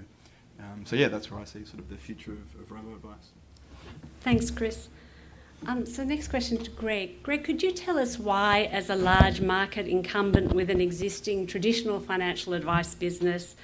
um, 0.60 0.86
so 0.86 0.96
yeah, 0.96 1.08
that's 1.08 1.32
where 1.32 1.40
I 1.40 1.46
see 1.46 1.66
sort 1.66 1.80
of 1.80 1.90
the 1.90 1.98
future 1.98 2.34
of, 2.34 2.62
of 2.62 2.72
robo 2.72 2.96
advice. 2.96 3.32
Thanks, 4.22 4.52
Chris. 4.52 4.90
Um, 5.66 5.86
so, 5.86 6.04
next 6.04 6.28
question 6.28 6.58
to 6.58 6.70
Greg. 6.70 7.24
Greg, 7.24 7.44
could 7.44 7.64
you 7.64 7.72
tell 7.72 7.98
us 7.98 8.20
why, 8.20 8.70
as 8.72 8.90
a 8.90 8.96
large 8.96 9.42
market 9.42 9.88
incumbent 9.88 10.54
with 10.54 10.70
an 10.70 10.80
existing 10.80 11.48
traditional 11.48 12.00
financial 12.00 12.54
advice 12.54 12.94
business, 12.94 13.56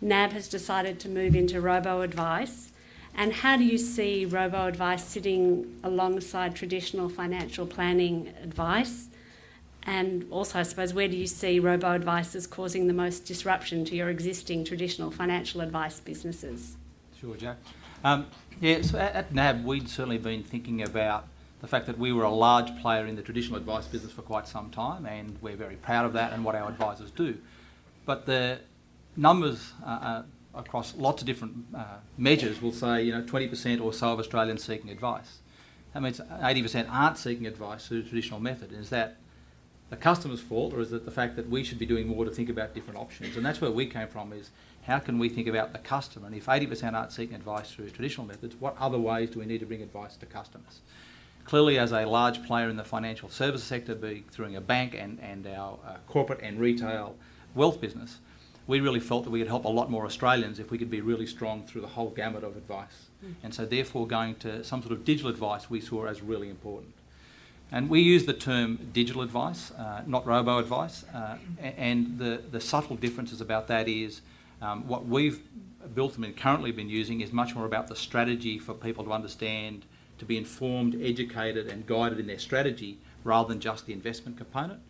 NAB 0.00 0.32
has 0.32 0.48
decided 0.48 0.98
to 1.00 1.08
move 1.08 1.34
into 1.34 1.60
robo 1.60 2.02
advice. 2.02 2.72
And 3.14 3.32
how 3.32 3.56
do 3.56 3.64
you 3.64 3.78
see 3.78 4.26
robo 4.26 4.66
advice 4.66 5.04
sitting 5.04 5.78
alongside 5.82 6.54
traditional 6.54 7.08
financial 7.08 7.66
planning 7.66 8.34
advice? 8.42 9.08
And 9.84 10.26
also, 10.30 10.58
I 10.58 10.64
suppose, 10.64 10.92
where 10.92 11.08
do 11.08 11.16
you 11.16 11.28
see 11.28 11.60
robo 11.60 11.92
advice 11.92 12.34
as 12.34 12.46
causing 12.46 12.88
the 12.88 12.92
most 12.92 13.24
disruption 13.24 13.84
to 13.86 13.94
your 13.94 14.10
existing 14.10 14.64
traditional 14.64 15.10
financial 15.12 15.60
advice 15.60 16.00
businesses? 16.00 16.76
Sure, 17.18 17.36
Jack. 17.36 17.56
Um, 18.04 18.26
yeah, 18.60 18.82
so 18.82 18.98
at, 18.98 19.14
at 19.14 19.32
NAB, 19.32 19.64
we'd 19.64 19.88
certainly 19.88 20.18
been 20.18 20.42
thinking 20.42 20.82
about 20.82 21.28
the 21.60 21.66
fact 21.66 21.86
that 21.86 21.98
we 21.98 22.12
were 22.12 22.24
a 22.24 22.30
large 22.30 22.76
player 22.80 23.06
in 23.06 23.16
the 23.16 23.22
traditional 23.22 23.56
advice 23.56 23.86
business 23.86 24.12
for 24.12 24.22
quite 24.22 24.46
some 24.46 24.70
time, 24.70 25.06
and 25.06 25.38
we're 25.40 25.56
very 25.56 25.76
proud 25.76 26.04
of 26.04 26.12
that 26.12 26.32
and 26.32 26.44
what 26.44 26.54
our 26.54 26.68
advisors 26.68 27.10
do. 27.10 27.38
But 28.04 28.26
the 28.26 28.60
numbers 29.16 29.72
uh, 29.84 29.88
uh, 29.88 30.22
across 30.54 30.94
lots 30.96 31.22
of 31.22 31.26
different 31.26 31.66
uh, 31.74 31.96
measures 32.18 32.60
will 32.60 32.72
say, 32.72 33.02
you 33.02 33.12
know, 33.12 33.22
20% 33.22 33.82
or 33.82 33.92
so 33.92 34.12
of 34.12 34.18
Australians 34.18 34.64
seeking 34.64 34.90
advice. 34.90 35.38
That 35.94 36.02
means 36.02 36.20
80% 36.20 36.88
aren't 36.90 37.16
seeking 37.16 37.46
advice 37.46 37.86
through 37.88 38.02
the 38.02 38.08
traditional 38.08 38.38
method. 38.38 38.72
Is 38.72 38.90
that 38.90 39.16
the 39.88 39.96
customer's 39.96 40.40
fault, 40.40 40.74
or 40.74 40.80
is 40.80 40.92
it 40.92 41.04
the 41.04 41.10
fact 41.10 41.36
that 41.36 41.48
we 41.48 41.64
should 41.64 41.78
be 41.78 41.86
doing 41.86 42.06
more 42.08 42.24
to 42.24 42.30
think 42.30 42.50
about 42.50 42.74
different 42.74 42.98
options? 42.98 43.36
And 43.36 43.46
that's 43.46 43.60
where 43.60 43.70
we 43.70 43.86
came 43.86 44.08
from: 44.08 44.32
is 44.32 44.50
how 44.82 44.98
can 44.98 45.18
we 45.18 45.28
think 45.28 45.48
about 45.48 45.72
the 45.72 45.78
customer? 45.78 46.26
And 46.26 46.36
if 46.36 46.46
80% 46.46 46.92
aren't 46.92 47.12
seeking 47.12 47.34
advice 47.34 47.70
through 47.70 47.90
traditional 47.90 48.26
methods, 48.26 48.56
what 48.56 48.76
other 48.78 48.98
ways 48.98 49.30
do 49.30 49.38
we 49.38 49.46
need 49.46 49.60
to 49.60 49.66
bring 49.66 49.82
advice 49.82 50.16
to 50.16 50.26
customers? 50.26 50.80
Clearly, 51.46 51.78
as 51.78 51.92
a 51.92 52.04
large 52.04 52.44
player 52.44 52.68
in 52.68 52.76
the 52.76 52.84
financial 52.84 53.28
services 53.28 53.66
sector, 53.66 53.94
be 53.94 54.24
through 54.32 54.56
a 54.56 54.60
bank 54.60 54.96
and, 54.98 55.20
and 55.20 55.46
our 55.46 55.78
uh, 55.86 55.94
corporate 56.08 56.40
and 56.42 56.58
retail 56.58 57.14
wealth 57.54 57.80
business, 57.80 58.18
we 58.66 58.80
really 58.80 58.98
felt 58.98 59.22
that 59.22 59.30
we 59.30 59.38
could 59.38 59.46
help 59.46 59.64
a 59.64 59.68
lot 59.68 59.88
more 59.88 60.04
Australians 60.04 60.58
if 60.58 60.72
we 60.72 60.78
could 60.78 60.90
be 60.90 61.00
really 61.00 61.26
strong 61.26 61.62
through 61.62 61.82
the 61.82 61.86
whole 61.86 62.10
gamut 62.10 62.42
of 62.42 62.56
advice. 62.56 63.06
Mm. 63.24 63.34
And 63.44 63.54
so, 63.54 63.64
therefore, 63.64 64.08
going 64.08 64.34
to 64.36 64.64
some 64.64 64.82
sort 64.82 64.92
of 64.92 65.04
digital 65.04 65.30
advice 65.30 65.70
we 65.70 65.80
saw 65.80 66.06
as 66.06 66.20
really 66.20 66.50
important. 66.50 66.92
And 67.70 67.88
we 67.88 68.00
use 68.00 68.26
the 68.26 68.32
term 68.32 68.90
digital 68.92 69.22
advice, 69.22 69.70
uh, 69.72 70.02
not 70.04 70.26
robo 70.26 70.58
advice. 70.58 71.04
Uh, 71.14 71.36
and 71.60 72.18
the, 72.18 72.42
the 72.50 72.60
subtle 72.60 72.96
differences 72.96 73.40
about 73.40 73.68
that 73.68 73.88
is 73.88 74.20
um, 74.62 74.86
what 74.88 75.06
we've 75.06 75.40
built 75.94 76.16
and 76.16 76.36
currently 76.36 76.72
been 76.72 76.88
using 76.88 77.20
is 77.20 77.32
much 77.32 77.54
more 77.54 77.66
about 77.66 77.86
the 77.86 77.96
strategy 77.96 78.58
for 78.58 78.74
people 78.74 79.04
to 79.04 79.12
understand 79.12 79.84
to 80.18 80.24
be 80.24 80.36
informed, 80.36 80.98
educated, 81.00 81.66
and 81.66 81.86
guided 81.86 82.18
in 82.18 82.26
their 82.26 82.38
strategy 82.38 82.98
rather 83.24 83.48
than 83.48 83.60
just 83.60 83.86
the 83.86 83.92
investment 83.92 84.36
component. 84.36 84.80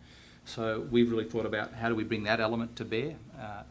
So 0.45 0.87
we've 0.89 1.11
really 1.11 1.25
thought 1.25 1.45
about 1.45 1.73
how 1.73 1.89
do 1.89 1.95
we 1.95 2.03
bring 2.03 2.23
that 2.23 2.39
element 2.39 2.75
to 2.77 2.85
bear 2.85 3.15
uh, 3.39 3.63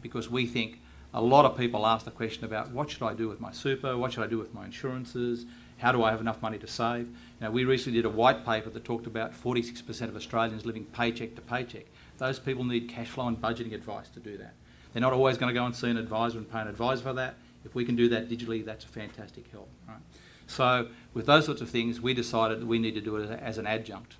because 0.00 0.30
we 0.30 0.46
think 0.46 0.80
a 1.12 1.20
lot 1.20 1.44
of 1.44 1.56
people 1.56 1.86
ask 1.86 2.04
the 2.04 2.10
question 2.10 2.44
about 2.44 2.70
what 2.70 2.90
should 2.90 3.02
I 3.02 3.14
do 3.14 3.28
with 3.28 3.40
my 3.40 3.52
super, 3.52 3.96
what 3.96 4.12
should 4.12 4.24
I 4.24 4.26
do 4.26 4.38
with 4.38 4.54
my 4.54 4.64
insurances, 4.64 5.46
how 5.78 5.92
do 5.92 6.02
I 6.02 6.10
have 6.10 6.20
enough 6.20 6.40
money 6.40 6.58
to 6.58 6.66
save? 6.66 7.06
You 7.06 7.14
know, 7.42 7.50
we 7.50 7.64
recently 7.64 7.98
did 7.98 8.06
a 8.06 8.10
white 8.10 8.44
paper 8.44 8.70
that 8.70 8.84
talked 8.84 9.06
about 9.06 9.32
46% 9.32 10.02
of 10.02 10.16
Australians 10.16 10.64
living 10.64 10.86
paycheck 10.86 11.34
to 11.34 11.42
paycheck. 11.42 11.86
Those 12.18 12.38
people 12.38 12.64
need 12.64 12.88
cash 12.88 13.08
flow 13.08 13.28
and 13.28 13.40
budgeting 13.40 13.74
advice 13.74 14.08
to 14.10 14.20
do 14.20 14.38
that. 14.38 14.54
They're 14.92 15.02
not 15.02 15.12
always 15.12 15.36
going 15.36 15.52
to 15.52 15.58
go 15.58 15.66
and 15.66 15.74
see 15.74 15.90
an 15.90 15.96
advisor 15.96 16.38
and 16.38 16.50
pay 16.50 16.60
an 16.60 16.68
advisor 16.68 17.02
for 17.02 17.12
that. 17.14 17.34
If 17.64 17.74
we 17.74 17.84
can 17.84 17.96
do 17.96 18.08
that 18.10 18.28
digitally, 18.28 18.64
that's 18.64 18.84
a 18.84 18.88
fantastic 18.88 19.50
help. 19.50 19.68
Right? 19.88 19.98
So 20.46 20.88
with 21.12 21.26
those 21.26 21.46
sorts 21.46 21.60
of 21.60 21.70
things, 21.70 22.00
we 22.00 22.14
decided 22.14 22.60
that 22.60 22.66
we 22.66 22.78
need 22.78 22.94
to 22.94 23.00
do 23.00 23.16
it 23.16 23.30
as 23.30 23.58
an 23.58 23.66
adjunct. 23.66 24.16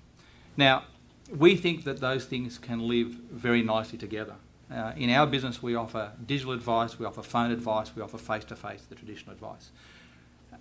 Now, 0.57 0.83
we 1.29 1.55
think 1.55 1.83
that 1.83 1.99
those 1.99 2.25
things 2.25 2.57
can 2.57 2.87
live 2.87 3.07
very 3.31 3.61
nicely 3.61 3.97
together. 3.97 4.35
Uh, 4.71 4.93
in 4.95 5.09
our 5.09 5.27
business, 5.27 5.61
we 5.61 5.75
offer 5.75 6.11
digital 6.25 6.53
advice, 6.53 6.97
we 6.97 7.05
offer 7.05 7.21
phone 7.21 7.51
advice, 7.51 7.95
we 7.95 8.01
offer 8.01 8.17
face-to-face, 8.17 8.85
the 8.89 8.95
traditional 8.95 9.33
advice. 9.33 9.69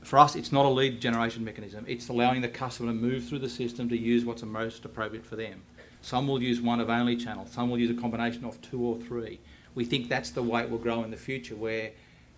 For 0.02 0.18
us, 0.18 0.37
it's 0.37 0.52
not 0.52 0.66
a 0.66 0.68
lead 0.68 1.00
generation 1.00 1.44
mechanism. 1.44 1.85
It's 1.88 2.09
allowing 2.09 2.42
the 2.42 2.49
customer 2.49 2.92
to 2.92 2.94
move 2.94 3.26
through 3.26 3.38
the 3.38 3.49
system 3.49 3.88
to 3.88 3.97
use 3.97 4.25
what's 4.25 4.42
most 4.42 4.85
appropriate 4.85 5.25
for 5.25 5.37
them. 5.37 5.62
Some 6.02 6.28
will 6.28 6.42
use 6.42 6.61
one 6.61 6.80
of 6.80 6.90
only 6.90 7.16
channels. 7.16 7.50
Some 7.52 7.71
will 7.71 7.78
use 7.78 7.90
a 7.90 7.99
combination 7.99 8.44
of 8.44 8.61
two 8.61 8.83
or 8.83 8.99
three. 8.99 9.40
We 9.75 9.87
think 9.87 10.11
that's 10.11 10.30
the 10.30 10.42
way 10.42 10.62
it 10.62 10.71
will 10.71 10.78
grow 10.78 11.02
in 11.02 11.11
the 11.11 11.16
future, 11.16 11.56
where 11.56 11.92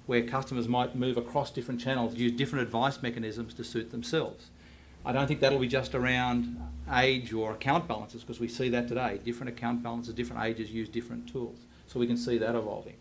where 0.07 0.23
customers 0.23 0.69
might 0.69 0.95
move 0.95 1.17
across 1.17 1.51
different 1.51 1.81
channels, 1.81 2.15
use 2.15 2.33
different 2.33 2.63
advice 2.63 3.03
mechanisms 3.03 3.53
to 3.55 3.65
suit 3.65 3.91
themselves. 3.91 4.51
I 5.05 5.13
don't 5.13 5.27
think 5.27 5.41
that'll 5.41 5.59
be 5.59 5.69
just 5.69 5.95
around 5.95 6.61
age 6.93 7.33
or 7.33 7.53
account 7.53 7.87
balances 7.87 8.23
because 8.23 8.41
we 8.41 8.49
see 8.49 8.69
that 8.71 8.89
today. 8.89 9.21
Different 9.25 9.51
account 9.51 9.83
balances, 9.83 10.15
different 10.15 10.43
ages 10.45 10.71
use 10.71 10.89
different 10.89 11.29
tools. 11.29 11.59
So 11.87 12.01
we 12.01 12.07
can 12.07 12.17
see 12.17 12.39
that 12.39 12.57
evolving. 12.57 12.97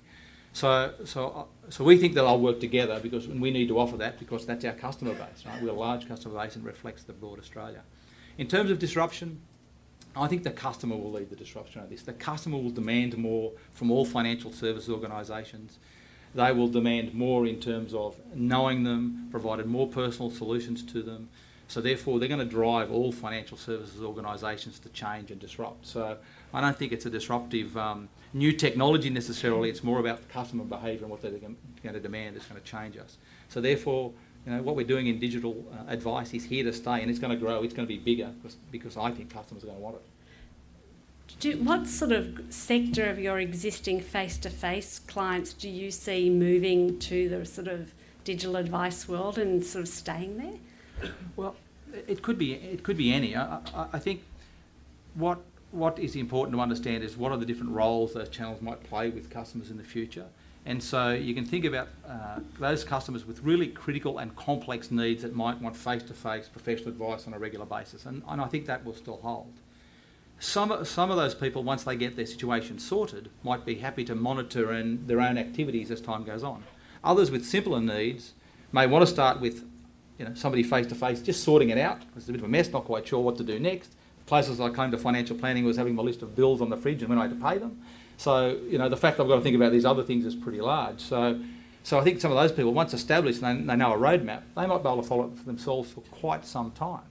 So, 0.54 0.94
so, 1.04 1.48
so 1.70 1.84
we 1.84 1.98
think 1.98 2.14
that 2.14 2.24
I'll 2.24 2.40
work 2.40 2.60
together 2.60 3.00
because 3.02 3.28
we 3.28 3.52
need 3.52 3.68
to 3.68 3.80
offer 3.80 3.98
that 3.98 4.20
because 4.20 4.46
that's 4.46 4.64
our 4.64 4.74
customer 4.74 5.14
base. 5.14 5.46
Right? 5.46 5.62
We're 5.62 5.70
a 5.70 5.74
large 5.74 6.08
customer 6.08 6.40
base 6.40 6.56
and 6.56 6.64
reflects 6.64 7.04
the 7.04 7.14
broad 7.14 7.40
Australia. 7.40 7.82
In 8.38 8.48
terms 8.48 8.70
of 8.70 8.80
disruption, 8.80 9.42
I 10.16 10.28
think 10.28 10.44
the 10.44 10.52
customer 10.52 10.96
will 10.96 11.12
lead 11.12 11.30
the 11.30 11.36
disruption 11.36 11.82
of 11.82 11.90
this. 11.90 12.04
The 12.04 12.14
customer 12.14 12.58
will 12.58 12.70
demand 12.70 13.18
more 13.18 13.52
from 13.72 13.92
all 13.92 14.06
financial 14.06 14.52
services 14.52 14.90
organisations 14.90 15.80
they 16.36 16.52
will 16.52 16.68
demand 16.68 17.14
more 17.14 17.48
in 17.48 17.60
terms 17.60 17.94
of 17.94 18.20
knowing 18.36 18.84
them, 18.84 19.28
providing 19.32 19.68
more 19.68 19.88
personal 19.88 20.30
solutions 20.30 20.84
to 20.84 21.02
them. 21.02 21.30
So 21.68 21.82
therefore, 21.82 22.20
they're 22.20 22.30
going 22.30 22.42
to 22.42 22.46
drive 22.46 22.92
all 22.92 23.12
financial 23.12 23.58
services 23.58 24.04
organisations 24.04 24.78
to 24.80 24.90
change 24.90 25.32
and 25.32 25.40
disrupt. 25.40 25.88
So 25.88 26.18
I 26.54 26.62
don't 26.62 26.78
think 26.78 26.92
it's 26.92 27.06
a 27.06 27.10
disruptive 27.10 27.76
um, 27.76 28.10
new 28.34 28.52
technology 28.52 29.10
necessarily. 29.10 29.70
It's 29.70 29.84
more 29.84 30.00
about 30.00 30.22
the 30.22 30.28
customer 30.28 30.64
behaviour 30.64 31.04
and 31.04 31.10
what 31.10 31.22
they're 31.22 31.32
going 31.32 31.56
to 31.84 32.00
demand 32.00 32.36
is 32.36 32.46
going 32.46 32.62
to 32.62 32.68
change 32.68 32.98
us. 32.98 33.18
So 33.50 33.62
therefore, 33.62 34.12
you 34.46 34.52
know, 34.52 34.62
what 34.62 34.76
we're 34.76 34.86
doing 34.86 35.08
in 35.08 35.20
digital 35.20 35.66
uh, 35.72 35.92
advice 35.92 36.34
is 36.34 36.44
here 36.44 36.64
to 36.66 36.74
stay, 36.74 37.02
and 37.02 37.10
it's 37.10 37.18
going 37.18 37.34
to 37.34 37.40
grow. 37.40 37.64
It's 37.64 37.74
going 37.74 37.88
to 37.88 37.94
be 37.94 37.98
bigger 37.98 38.32
because, 38.38 38.58
because 38.72 38.98
I 38.98 39.10
think 39.10 39.34
customers 39.34 39.64
are 39.64 39.68
going 39.68 39.80
to 39.80 39.84
want 39.84 39.96
it. 39.96 40.04
Do, 41.40 41.58
what 41.64 41.88
sort 41.88 42.12
of 42.12 42.40
sector 42.50 43.10
of 43.10 43.20
your 43.20 43.40
existing 43.40 44.00
face 44.02 44.38
to 44.40 44.50
face 44.50 45.00
clients 45.00 45.54
do 45.54 45.70
you 45.70 45.92
see 45.92 46.30
moving 46.30 46.98
to 47.00 47.30
the 47.30 47.46
sort 47.46 47.68
of 47.68 47.94
digital 48.24 48.56
advice 48.56 49.08
world 49.08 49.38
and 49.38 49.64
sort 49.64 49.84
of 49.84 49.90
staying 49.90 50.38
there? 50.38 51.12
Well, 51.36 51.56
it 52.08 52.22
could 52.22 52.38
be 52.38 52.54
it 52.54 52.84
could 52.84 52.98
be 52.98 53.14
any. 53.14 53.36
I, 53.36 53.60
I, 53.74 53.88
I, 53.94 54.00
think 54.00 54.24
what 55.14 55.40
what 55.72 56.00
is 56.00 56.16
important 56.16 56.56
to 56.56 56.62
understand 56.62 57.04
is 57.04 57.18
what 57.18 57.32
are 57.32 57.38
the 57.38 57.46
different 57.46 57.72
roles 57.72 58.14
those 58.14 58.30
channels 58.30 58.62
might 58.62 58.84
play 58.84 59.10
with 59.10 59.30
customers 59.30 59.70
in 59.70 59.78
the 59.78 59.84
future. 59.84 60.26
And 60.66 60.82
so 60.82 61.12
you 61.12 61.36
can 61.36 61.46
think 61.46 61.64
about 61.66 61.90
uh, 62.08 62.40
those 62.60 62.84
customers 62.84 63.24
with 63.24 63.44
really 63.44 63.68
critical 63.68 64.18
and 64.18 64.36
complex 64.36 64.90
needs 64.90 65.22
that 65.22 65.36
might 65.36 65.62
want 65.62 65.76
face 65.76 66.02
to 66.04 66.14
face 66.14 66.50
professional 66.50 66.90
advice 66.90 67.28
on 67.28 67.34
a 67.34 67.40
regular 67.40 67.68
basis. 67.68 68.08
And, 68.08 68.24
and 68.28 68.42
I 68.42 68.48
think 68.48 68.66
that 68.66 68.84
will 68.84 68.96
still 68.96 69.18
hold. 69.18 69.54
Some, 70.40 70.84
some 70.86 71.12
of 71.12 71.18
those 71.18 71.34
people, 71.34 71.64
once 71.64 71.84
they 71.84 71.96
get 71.96 72.16
their 72.16 72.26
situation 72.26 72.78
sorted, 72.78 73.30
might 73.44 73.66
be 73.66 73.76
happy 73.76 74.04
to 74.06 74.16
monitor 74.16 74.72
and 74.72 75.08
their 75.08 75.22
own 75.22 75.38
activities 75.38 75.92
as 75.92 76.02
time 76.02 76.24
goes 76.24 76.44
on. 76.44 76.64
Others 77.04 77.32
with 77.32 77.46
simpler 77.46 77.80
needs 77.80 78.34
may 78.72 78.86
want 78.88 79.06
to 79.06 79.12
start 79.12 79.40
with 79.40 79.66
you 80.18 80.26
know, 80.26 80.34
somebody 80.34 80.64
face 80.64 80.88
to 80.88 80.96
face, 80.96 81.22
just 81.22 81.44
sorting 81.44 81.70
it 81.70 81.78
out. 81.78 82.02
It's 82.16 82.28
a 82.28 82.32
bit 82.32 82.42
of 82.42 82.46
a 82.46 82.50
mess, 82.50 82.70
not 82.70 82.86
quite 82.86 83.08
sure 83.08 83.20
what 83.20 83.38
to 83.38 83.44
do 83.44 83.60
next. 83.60 83.96
Places 84.26 84.60
I 84.60 84.70
came 84.70 84.92
to 84.92 84.98
financial 84.98 85.38
planning 85.38 85.66
was 85.66 85.78
having 85.78 85.96
my 85.96 86.04
list 86.04 86.22
of 86.22 86.36
bills 86.36 86.62
on 86.62 86.70
the 86.70 86.78
fridge 86.78 87.02
and 87.02 87.10
when 87.10 87.20
I 87.20 87.24
had 87.24 87.40
to 87.40 87.46
pay 87.46 87.58
them. 87.58 87.82
So, 88.18 88.60
you 88.70 88.78
know, 88.78 88.90
the 88.90 88.98
fact 88.98 89.20
I've 89.20 89.28
got 89.28 89.36
to 89.36 89.42
think 89.42 89.56
about 89.56 89.72
these 89.72 89.86
other 89.86 90.04
things 90.04 90.26
is 90.26 90.36
pretty 90.36 90.62
large. 90.62 91.00
So, 91.00 91.40
so 91.84 92.00
I 92.00 92.04
think 92.04 92.22
some 92.22 92.32
of 92.32 92.38
those 92.38 92.52
people, 92.52 92.74
once 92.74 92.94
established 92.94 93.42
and 93.42 93.70
they, 93.70 93.74
they 93.74 93.78
know 93.78 93.94
a 93.94 93.98
roadmap, 93.98 94.44
they 94.56 94.66
might 94.66 94.82
be 94.82 94.90
able 94.90 95.02
to 95.02 95.08
follow 95.08 95.26
it 95.26 95.38
for 95.38 95.44
themselves 95.44 95.92
for 95.92 96.02
quite 96.02 96.46
some 96.46 96.72
time. 96.72 97.04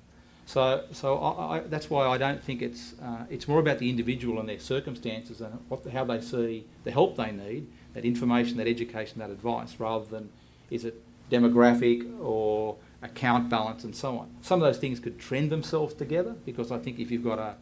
So, 0.46 0.84
so 0.92 1.18
I, 1.18 1.56
I, 1.56 1.60
that's 1.60 1.88
why 1.88 2.06
I 2.06 2.18
don't 2.18 2.42
think 2.42 2.60
it's 2.60 2.94
uh, 3.02 3.24
it's 3.30 3.48
more 3.48 3.60
about 3.60 3.78
the 3.78 3.88
individual 3.88 4.38
and 4.38 4.48
their 4.48 4.58
circumstances 4.58 5.40
and 5.40 5.58
what, 5.68 5.86
how 5.86 6.04
they 6.04 6.20
see 6.20 6.66
the 6.84 6.90
help 6.90 7.16
they 7.16 7.32
need, 7.32 7.66
that 7.94 8.04
information, 8.04 8.58
that 8.58 8.66
education, 8.66 9.18
that 9.20 9.30
advice, 9.30 9.76
rather 9.78 10.04
than 10.04 10.28
is 10.70 10.84
it 10.84 11.02
demographic 11.30 12.20
or 12.20 12.76
account 13.02 13.48
balance 13.48 13.84
and 13.84 13.94
so 13.94 14.18
on. 14.18 14.30
Some 14.42 14.62
of 14.62 14.66
those 14.66 14.78
things 14.78 15.00
could 15.00 15.18
trend 15.18 15.50
themselves 15.50 15.94
together 15.94 16.34
because 16.44 16.70
I 16.70 16.78
think 16.78 16.98
if 16.98 17.10
you've 17.10 17.24
got 17.24 17.38
a, 17.38 17.54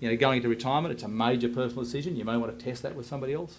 you 0.00 0.08
know, 0.08 0.16
going 0.16 0.38
into 0.38 0.48
retirement, 0.48 0.92
it's 0.92 1.02
a 1.02 1.08
major 1.08 1.48
personal 1.48 1.84
decision. 1.84 2.16
You 2.16 2.24
may 2.24 2.36
want 2.36 2.56
to 2.56 2.64
test 2.64 2.82
that 2.82 2.94
with 2.94 3.06
somebody 3.06 3.32
else. 3.32 3.58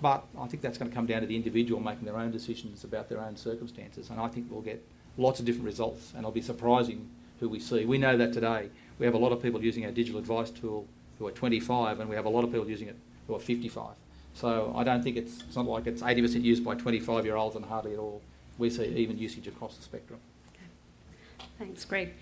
But 0.00 0.24
I 0.38 0.46
think 0.46 0.62
that's 0.62 0.78
going 0.78 0.90
to 0.90 0.94
come 0.94 1.06
down 1.06 1.20
to 1.20 1.26
the 1.26 1.36
individual 1.36 1.80
making 1.80 2.06
their 2.06 2.16
own 2.16 2.30
decisions 2.30 2.84
about 2.84 3.08
their 3.08 3.20
own 3.20 3.36
circumstances. 3.36 4.10
And 4.10 4.18
I 4.18 4.28
think 4.28 4.46
we'll 4.50 4.62
get 4.62 4.82
lots 5.18 5.40
of 5.40 5.46
different 5.46 5.66
results 5.66 6.10
and 6.12 6.20
it'll 6.20 6.30
be 6.30 6.40
surprising 6.40 7.08
who 7.40 7.48
we 7.48 7.58
see. 7.58 7.84
We 7.84 7.98
know 7.98 8.16
that 8.16 8.32
today. 8.32 8.68
We 8.98 9.06
have 9.06 9.14
a 9.14 9.18
lot 9.18 9.32
of 9.32 9.42
people 9.42 9.64
using 9.64 9.86
our 9.86 9.90
digital 9.90 10.20
advice 10.20 10.50
tool 10.50 10.86
who 11.18 11.26
are 11.26 11.32
25, 11.32 12.00
and 12.00 12.08
we 12.08 12.14
have 12.14 12.26
a 12.26 12.28
lot 12.28 12.44
of 12.44 12.52
people 12.52 12.68
using 12.68 12.88
it 12.88 12.96
who 13.26 13.34
are 13.34 13.40
55. 13.40 13.96
So 14.34 14.72
I 14.76 14.84
don't 14.84 15.02
think 15.02 15.16
it's, 15.16 15.40
it's 15.40 15.56
not 15.56 15.66
like 15.66 15.86
it's 15.86 16.02
80% 16.02 16.42
used 16.42 16.64
by 16.64 16.74
25 16.74 17.24
year 17.24 17.36
olds 17.36 17.56
and 17.56 17.64
hardly 17.64 17.94
at 17.94 17.98
all. 17.98 18.22
We 18.58 18.70
see 18.70 18.84
even 18.84 19.18
usage 19.18 19.48
across 19.48 19.76
the 19.76 19.82
spectrum. 19.82 20.20
Okay. 20.48 21.48
Thanks, 21.58 21.84
Greg. 21.84 22.14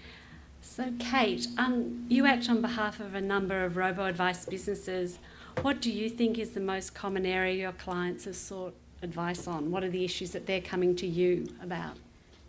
So, 0.61 0.93
Kate, 0.99 1.47
um, 1.57 2.07
you 2.09 2.27
act 2.27 2.49
on 2.49 2.61
behalf 2.61 3.01
of 3.01 3.15
a 3.15 3.21
number 3.21 3.65
of 3.65 3.77
robo 3.77 4.07
advice 4.07 4.45
businesses. 4.47 5.19
What 5.63 5.81
do 5.81 5.91
you 5.91 6.09
think 6.09 6.39
is 6.39 6.51
the 6.51 6.61
most 6.61 6.95
common 6.95 7.27
area 7.27 7.55
your 7.55 7.73
clients 7.73 8.25
have 8.25 8.37
sought 8.37 8.75
advice 9.03 9.47
on? 9.47 9.71
What 9.71 9.83
are 9.83 9.91
the 9.91 10.05
issues 10.05 10.31
that 10.33 10.47
they're 10.47 10.61
coming 10.61 10.95
to 10.97 11.07
you 11.07 11.47
about? 11.63 11.97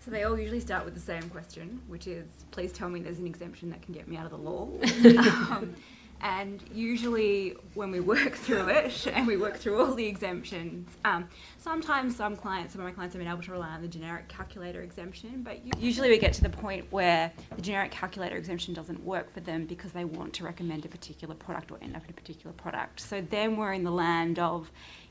So 0.03 0.11
they 0.11 0.23
all 0.23 0.39
usually 0.39 0.61
start 0.61 0.85
with 0.85 0.93
the 0.93 0.99
same 0.99 1.29
question, 1.29 1.81
which 1.87 2.07
is, 2.07 2.25
please 2.51 2.71
tell 2.71 2.89
me 2.89 3.01
there's 3.01 3.19
an 3.19 3.27
exemption 3.27 3.69
that 3.71 3.81
can 3.81 3.93
get 3.93 4.07
me 4.07 4.15
out 4.15 4.25
of 4.25 4.31
the 4.31 4.37
law. 4.37 4.69
um, 5.51 5.75
And 6.21 6.61
usually, 6.73 7.55
when 7.75 7.91
we 7.91 8.01
work 8.01 8.33
through 8.33 8.67
it 8.69 9.07
and 9.13 9.25
we 9.25 9.37
work 9.37 9.57
through 9.57 9.79
all 9.79 9.93
the 9.93 10.05
exemptions, 10.05 10.89
um, 11.05 11.29
sometimes 11.57 12.15
some 12.15 12.35
clients, 12.35 12.73
some 12.73 12.81
of 12.81 12.85
my 12.85 12.91
clients 12.91 13.13
have 13.13 13.21
been 13.21 13.31
able 13.31 13.41
to 13.43 13.51
rely 13.51 13.69
on 13.69 13.81
the 13.81 13.87
generic 13.87 14.27
calculator 14.27 14.81
exemption, 14.81 15.43
but 15.43 15.59
usually 15.79 16.09
we 16.09 16.17
get 16.17 16.33
to 16.33 16.43
the 16.43 16.49
point 16.49 16.85
where 16.91 17.31
the 17.55 17.61
generic 17.61 17.91
calculator 17.91 18.35
exemption 18.35 18.73
doesn't 18.73 19.01
work 19.05 19.33
for 19.33 19.39
them 19.39 19.65
because 19.65 19.93
they 19.93 20.03
want 20.03 20.33
to 20.33 20.43
recommend 20.43 20.83
a 20.83 20.89
particular 20.89 21.35
product 21.35 21.71
or 21.71 21.77
end 21.81 21.95
up 21.95 22.03
in 22.03 22.09
a 22.09 22.13
particular 22.13 22.51
product. 22.53 22.99
So 22.99 23.21
then 23.21 23.55
we're 23.55 23.73
in 23.73 23.85
the 23.85 23.91
land 23.91 24.39
of 24.39 24.69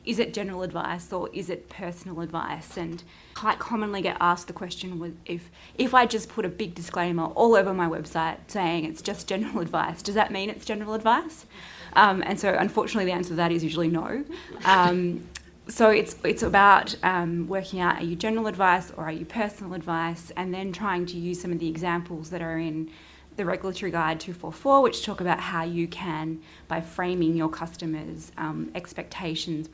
is 0.09 0.19
it 0.19 0.33
general 0.33 0.63
advice 0.63 1.13
or 1.13 1.29
is 1.35 1.51
it 1.51 1.69
personal 1.69 2.23
advice? 2.23 2.79
And 2.79 3.03
quite 3.35 3.59
commonly 3.59 4.01
get 4.01 4.17
asked 4.21 4.47
the 4.47 4.55
question 4.55 5.17
if 5.27 5.51
if 5.77 5.93
I 5.93 6.07
just 6.07 6.31
put 6.31 6.47
a 6.47 6.49
big 6.49 6.75
disclaimer 6.75 7.27
all 7.27 7.55
over 7.55 7.75
my 7.75 7.87
website 7.87 8.39
saying 8.47 8.87
it's 8.87 9.03
just 9.03 9.29
general 9.29 9.61
advice, 9.67 10.01
does 10.01 10.15
that 10.15 10.33
mean 10.33 10.49
it's 10.49 10.65
general 10.65 10.95
advice? 10.95 11.45
Um, 11.93 12.23
and 12.25 12.41
so 12.41 12.57
unfortunately 12.59 13.05
the 13.05 13.13
answer 13.13 13.31
to 13.31 13.35
that 13.35 13.53
is 13.53 13.63
usually 13.63 13.89
no. 13.89 14.25
Um, 14.65 15.29
so 15.69 15.91
it's 15.91 16.17
it's 16.25 16.43
about 16.43 16.97
um, 17.03 17.47
working 17.47 17.81
out 17.81 17.97
are 17.97 18.05
you 18.05 18.17
general 18.17 18.47
advice 18.47 18.91
or 18.97 19.05
are 19.05 19.13
you 19.13 19.27
personal 19.27 19.75
advice, 19.75 20.33
and 20.39 20.55
then 20.55 20.73
trying 20.73 21.05
to 21.05 21.19
use 21.19 21.39
some 21.39 21.53
of 21.53 21.59
the 21.59 21.69
examples 21.69 22.31
that 22.31 22.41
are 22.41 22.59
in 22.59 22.91
the 23.39 23.45
regulatory 23.45 23.93
guide 23.93 24.19
244, 24.19 24.83
which 24.83 25.05
talk 25.05 25.21
about 25.21 25.39
how 25.39 25.63
you 25.63 25.87
can, 25.87 26.41
by 26.67 26.81
framing 26.81 27.37
your 27.37 27.49
customers' 27.49 28.33
um, 28.37 28.71
expectations, 28.75 29.69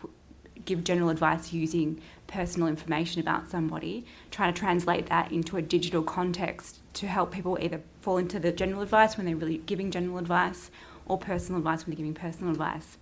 give 0.65 0.85
general 0.85 1.11
advice 1.11 1.53
using 1.53 2.01
personal 2.27 2.69
information 2.69 3.21
about 3.21 3.51
somebody, 3.51 4.05
try 4.31 4.51
to 4.51 4.59
translate 4.59 5.07
that 5.07 5.31
into 5.31 5.57
a 5.57 5.63
digital 5.63 6.03
context 6.03 6.81
to 6.95 7.07
help 7.07 7.33
people 7.33 7.59
either 7.61 7.81
fall 8.01 8.19
into 8.19 8.39
the 8.39 8.53
general 8.53 8.83
advice 8.83 9.17
when 9.17 9.27
they're 9.27 9.37
really 9.37 9.59
giving 9.59 9.91
general 9.91 10.19
advice 10.19 10.71
or 11.07 11.19
personal 11.19 11.59
advice 11.59 11.85
when 11.85 11.93
they're 11.93 11.99
giving 11.99 12.15
personal 12.15 12.53
advice. 12.53 12.97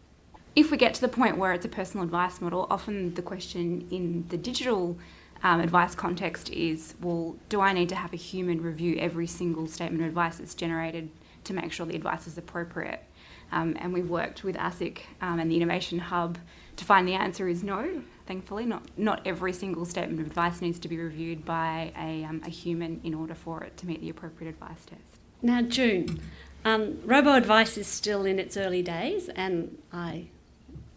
If 0.54 0.70
we 0.70 0.76
get 0.76 0.94
to 0.94 1.00
the 1.00 1.08
point 1.08 1.38
where 1.38 1.52
it's 1.52 1.64
a 1.64 1.68
personal 1.68 2.04
advice 2.04 2.40
model, 2.40 2.66
often 2.70 3.14
the 3.14 3.22
question 3.22 3.86
in 3.90 4.26
the 4.28 4.36
digital 4.36 4.98
um, 5.42 5.60
advice 5.60 5.94
context 5.94 6.50
is 6.50 6.94
well, 7.00 7.36
do 7.48 7.60
I 7.60 7.72
need 7.72 7.88
to 7.88 7.96
have 7.96 8.12
a 8.12 8.16
human 8.16 8.62
review 8.62 8.96
every 8.98 9.26
single 9.26 9.66
statement 9.66 10.02
of 10.02 10.08
advice 10.08 10.36
that's 10.36 10.54
generated 10.54 11.10
to 11.44 11.54
make 11.54 11.72
sure 11.72 11.86
the 11.86 11.96
advice 11.96 12.26
is 12.26 12.36
appropriate? 12.36 13.02
Um, 13.50 13.76
and 13.78 13.92
we've 13.92 14.08
worked 14.08 14.44
with 14.44 14.56
ASIC 14.56 15.00
um, 15.20 15.38
and 15.38 15.50
the 15.50 15.56
Innovation 15.56 15.98
Hub 15.98 16.38
to 16.82 16.86
find 16.86 17.08
the 17.08 17.14
answer 17.14 17.48
is 17.48 17.62
no. 17.62 18.02
Thankfully, 18.26 18.66
not 18.66 18.82
not 18.96 19.26
every 19.26 19.52
single 19.52 19.84
statement 19.84 20.20
of 20.20 20.26
advice 20.26 20.60
needs 20.60 20.78
to 20.80 20.88
be 20.88 20.98
reviewed 20.98 21.44
by 21.44 21.92
a, 21.98 22.24
um, 22.24 22.42
a 22.44 22.50
human 22.50 23.00
in 23.02 23.14
order 23.14 23.34
for 23.34 23.62
it 23.64 23.76
to 23.78 23.86
meet 23.86 24.00
the 24.00 24.10
appropriate 24.10 24.50
advice 24.50 24.84
test. 24.84 25.20
Now, 25.40 25.62
June, 25.62 26.20
um, 26.64 26.98
robo 27.04 27.34
advice 27.34 27.76
is 27.76 27.86
still 27.86 28.24
in 28.24 28.38
its 28.38 28.56
early 28.56 28.82
days, 28.82 29.28
and 29.30 29.78
I 29.92 30.26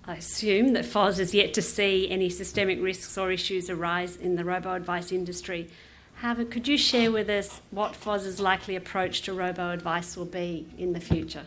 I 0.05 0.15
assume 0.15 0.73
that 0.73 0.85
FOS 0.85 1.17
is 1.17 1.33
yet 1.33 1.53
to 1.55 1.61
see 1.61 2.09
any 2.09 2.29
systemic 2.29 2.79
risks 2.81 3.17
or 3.17 3.31
issues 3.31 3.69
arise 3.69 4.15
in 4.15 4.35
the 4.35 4.45
robo 4.45 4.73
advice 4.73 5.11
industry. 5.11 5.69
However, 6.15 6.45
could 6.45 6.67
you 6.67 6.77
share 6.77 7.11
with 7.11 7.29
us 7.29 7.61
what 7.71 7.95
FOS's 7.95 8.39
likely 8.39 8.75
approach 8.75 9.23
to 9.23 9.33
robo 9.33 9.71
advice 9.71 10.15
will 10.15 10.25
be 10.25 10.67
in 10.77 10.93
the 10.93 10.99
future? 10.99 11.45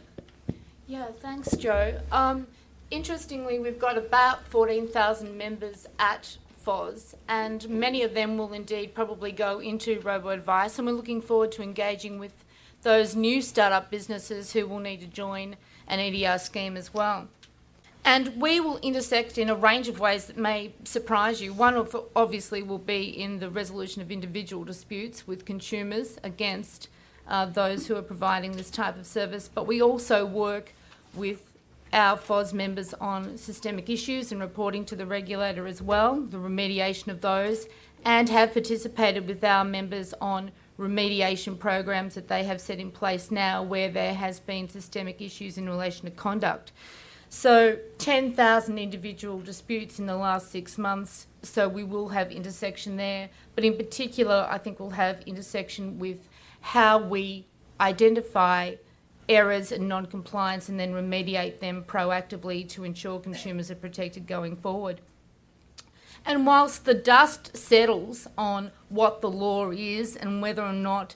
Yeah, 0.86 1.06
thanks, 1.20 1.56
Joe. 1.56 2.00
Um, 2.10 2.46
interestingly, 2.90 3.58
we've 3.58 3.78
got 3.78 3.98
about 3.98 4.46
14,000 4.46 5.36
members 5.36 5.86
at 5.98 6.36
FOS, 6.62 7.14
and 7.28 7.68
many 7.68 8.02
of 8.02 8.14
them 8.14 8.36
will 8.36 8.52
indeed 8.52 8.94
probably 8.94 9.32
go 9.32 9.58
into 9.58 10.00
robo 10.00 10.30
advice, 10.30 10.78
and 10.78 10.86
we're 10.86 10.94
looking 10.94 11.20
forward 11.20 11.52
to 11.52 11.62
engaging 11.62 12.18
with 12.18 12.44
those 12.82 13.16
new 13.16 13.42
startup 13.42 13.90
businesses 13.90 14.52
who 14.52 14.66
will 14.66 14.78
need 14.78 15.00
to 15.00 15.06
join 15.06 15.56
an 15.86 15.98
EDR 15.98 16.38
scheme 16.38 16.76
as 16.76 16.94
well. 16.94 17.28
And 18.04 18.40
we 18.40 18.60
will 18.60 18.78
intersect 18.78 19.36
in 19.36 19.50
a 19.50 19.54
range 19.54 19.88
of 19.88 20.00
ways 20.00 20.26
that 20.26 20.36
may 20.36 20.72
surprise 20.84 21.42
you. 21.42 21.52
One 21.52 21.74
of 21.74 21.94
obviously 22.16 22.62
will 22.62 22.78
be 22.78 23.04
in 23.04 23.38
the 23.38 23.50
resolution 23.50 24.00
of 24.00 24.10
individual 24.10 24.64
disputes 24.64 25.26
with 25.26 25.44
consumers 25.44 26.18
against 26.22 26.88
uh, 27.26 27.46
those 27.46 27.86
who 27.86 27.96
are 27.96 28.02
providing 28.02 28.52
this 28.52 28.70
type 28.70 28.96
of 28.96 29.04
service. 29.04 29.50
But 29.52 29.66
we 29.66 29.82
also 29.82 30.24
work 30.24 30.72
with 31.14 31.47
our 31.92 32.16
FOS 32.16 32.52
members 32.52 32.94
on 32.94 33.36
systemic 33.36 33.88
issues 33.88 34.32
and 34.32 34.40
reporting 34.40 34.84
to 34.86 34.96
the 34.96 35.06
regulator 35.06 35.66
as 35.66 35.80
well, 35.80 36.20
the 36.20 36.36
remediation 36.36 37.08
of 37.08 37.20
those, 37.20 37.66
and 38.04 38.28
have 38.28 38.52
participated 38.52 39.26
with 39.26 39.42
our 39.42 39.64
members 39.64 40.14
on 40.20 40.50
remediation 40.78 41.58
programs 41.58 42.14
that 42.14 42.28
they 42.28 42.44
have 42.44 42.60
set 42.60 42.78
in 42.78 42.90
place 42.90 43.30
now 43.30 43.62
where 43.62 43.90
there 43.90 44.14
has 44.14 44.38
been 44.38 44.68
systemic 44.68 45.20
issues 45.20 45.58
in 45.58 45.68
relation 45.68 46.04
to 46.04 46.10
conduct. 46.12 46.72
So 47.30 47.78
10,000 47.98 48.78
individual 48.78 49.40
disputes 49.40 49.98
in 49.98 50.06
the 50.06 50.16
last 50.16 50.50
six 50.50 50.78
months. 50.78 51.26
So 51.42 51.68
we 51.68 51.84
will 51.84 52.08
have 52.08 52.32
intersection 52.32 52.96
there. 52.96 53.28
But 53.54 53.64
in 53.64 53.76
particular, 53.76 54.46
I 54.48 54.58
think 54.58 54.80
we'll 54.80 54.90
have 54.90 55.20
intersection 55.26 55.98
with 55.98 56.28
how 56.60 56.98
we 56.98 57.46
identify 57.80 58.76
errors 59.28 59.72
and 59.72 59.88
non-compliance 59.88 60.68
and 60.68 60.78
then 60.78 60.92
remediate 60.92 61.60
them 61.60 61.84
proactively 61.86 62.68
to 62.68 62.84
ensure 62.84 63.20
consumers 63.20 63.70
are 63.70 63.76
protected 63.76 64.26
going 64.26 64.56
forward. 64.56 65.00
And 66.24 66.46
whilst 66.46 66.84
the 66.84 66.94
dust 66.94 67.56
settles 67.56 68.26
on 68.36 68.70
what 68.88 69.20
the 69.20 69.30
law 69.30 69.70
is 69.70 70.16
and 70.16 70.42
whether 70.42 70.62
or 70.62 70.72
not 70.72 71.14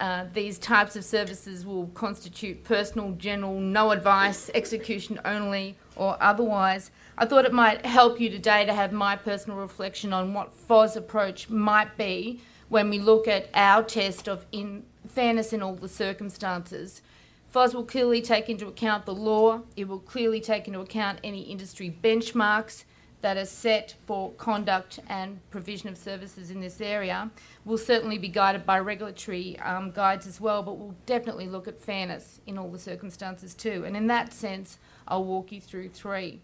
uh, 0.00 0.26
these 0.32 0.58
types 0.58 0.94
of 0.96 1.04
services 1.04 1.66
will 1.66 1.88
constitute 1.88 2.62
personal, 2.62 3.12
general, 3.12 3.58
no 3.58 3.90
advice, 3.90 4.50
execution 4.54 5.20
only, 5.24 5.76
or 5.96 6.16
otherwise. 6.20 6.90
I 7.16 7.26
thought 7.26 7.44
it 7.44 7.52
might 7.52 7.84
help 7.84 8.20
you 8.20 8.30
today 8.30 8.64
to 8.64 8.72
have 8.72 8.92
my 8.92 9.16
personal 9.16 9.58
reflection 9.58 10.12
on 10.12 10.34
what 10.34 10.54
FOS 10.54 10.94
approach 10.94 11.50
might 11.50 11.96
be 11.96 12.40
when 12.68 12.90
we 12.90 13.00
look 13.00 13.26
at 13.26 13.48
our 13.54 13.82
test 13.82 14.28
of 14.28 14.46
in 14.52 14.84
fairness 15.08 15.52
in 15.52 15.62
all 15.62 15.74
the 15.74 15.88
circumstances. 15.88 17.02
FOS 17.50 17.74
will 17.74 17.84
clearly 17.84 18.20
take 18.20 18.48
into 18.48 18.66
account 18.66 19.06
the 19.06 19.14
law, 19.14 19.62
it 19.76 19.88
will 19.88 20.00
clearly 20.00 20.40
take 20.40 20.66
into 20.66 20.80
account 20.80 21.18
any 21.24 21.42
industry 21.42 21.96
benchmarks, 22.02 22.84
that 23.20 23.36
are 23.36 23.44
set 23.44 23.94
for 24.06 24.32
conduct 24.32 25.00
and 25.08 25.40
provision 25.50 25.88
of 25.88 25.96
services 25.96 26.50
in 26.50 26.60
this 26.60 26.80
area 26.80 27.30
will 27.64 27.78
certainly 27.78 28.16
be 28.16 28.28
guided 28.28 28.64
by 28.64 28.78
regulatory 28.78 29.58
um, 29.60 29.90
guides 29.90 30.26
as 30.26 30.40
well, 30.40 30.62
but 30.62 30.78
we'll 30.78 30.94
definitely 31.06 31.46
look 31.46 31.66
at 31.66 31.80
fairness 31.80 32.40
in 32.46 32.56
all 32.56 32.70
the 32.70 32.78
circumstances 32.78 33.54
too. 33.54 33.84
And 33.84 33.96
in 33.96 34.06
that 34.06 34.32
sense, 34.32 34.78
I'll 35.08 35.24
walk 35.24 35.50
you 35.50 35.60
through 35.60 35.88
three. 35.88 36.40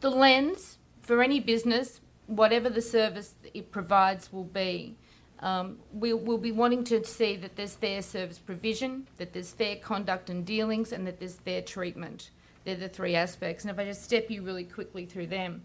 The 0.00 0.10
lens 0.10 0.78
for 1.00 1.22
any 1.22 1.40
business, 1.40 2.00
whatever 2.26 2.68
the 2.68 2.82
service 2.82 3.34
it 3.54 3.70
provides 3.70 4.32
will 4.32 4.44
be, 4.44 4.96
um, 5.40 5.78
we'll, 5.92 6.18
we'll, 6.18 6.38
be 6.38 6.52
wanting 6.52 6.84
to 6.84 7.04
see 7.04 7.36
that 7.36 7.56
there's 7.56 7.74
fair 7.74 8.00
service 8.00 8.38
provision, 8.38 9.06
that 9.18 9.32
there's 9.32 9.52
fair 9.52 9.76
conduct 9.76 10.30
and 10.30 10.46
dealings, 10.46 10.92
and 10.92 11.06
that 11.06 11.20
there's 11.20 11.36
fair 11.36 11.60
treatment. 11.60 12.30
They're 12.64 12.76
the 12.76 12.88
three 12.88 13.14
aspects. 13.14 13.64
And 13.64 13.70
if 13.70 13.78
I 13.78 13.84
just 13.84 14.02
step 14.02 14.30
you 14.30 14.42
really 14.42 14.64
quickly 14.64 15.04
through 15.04 15.26
them. 15.28 15.62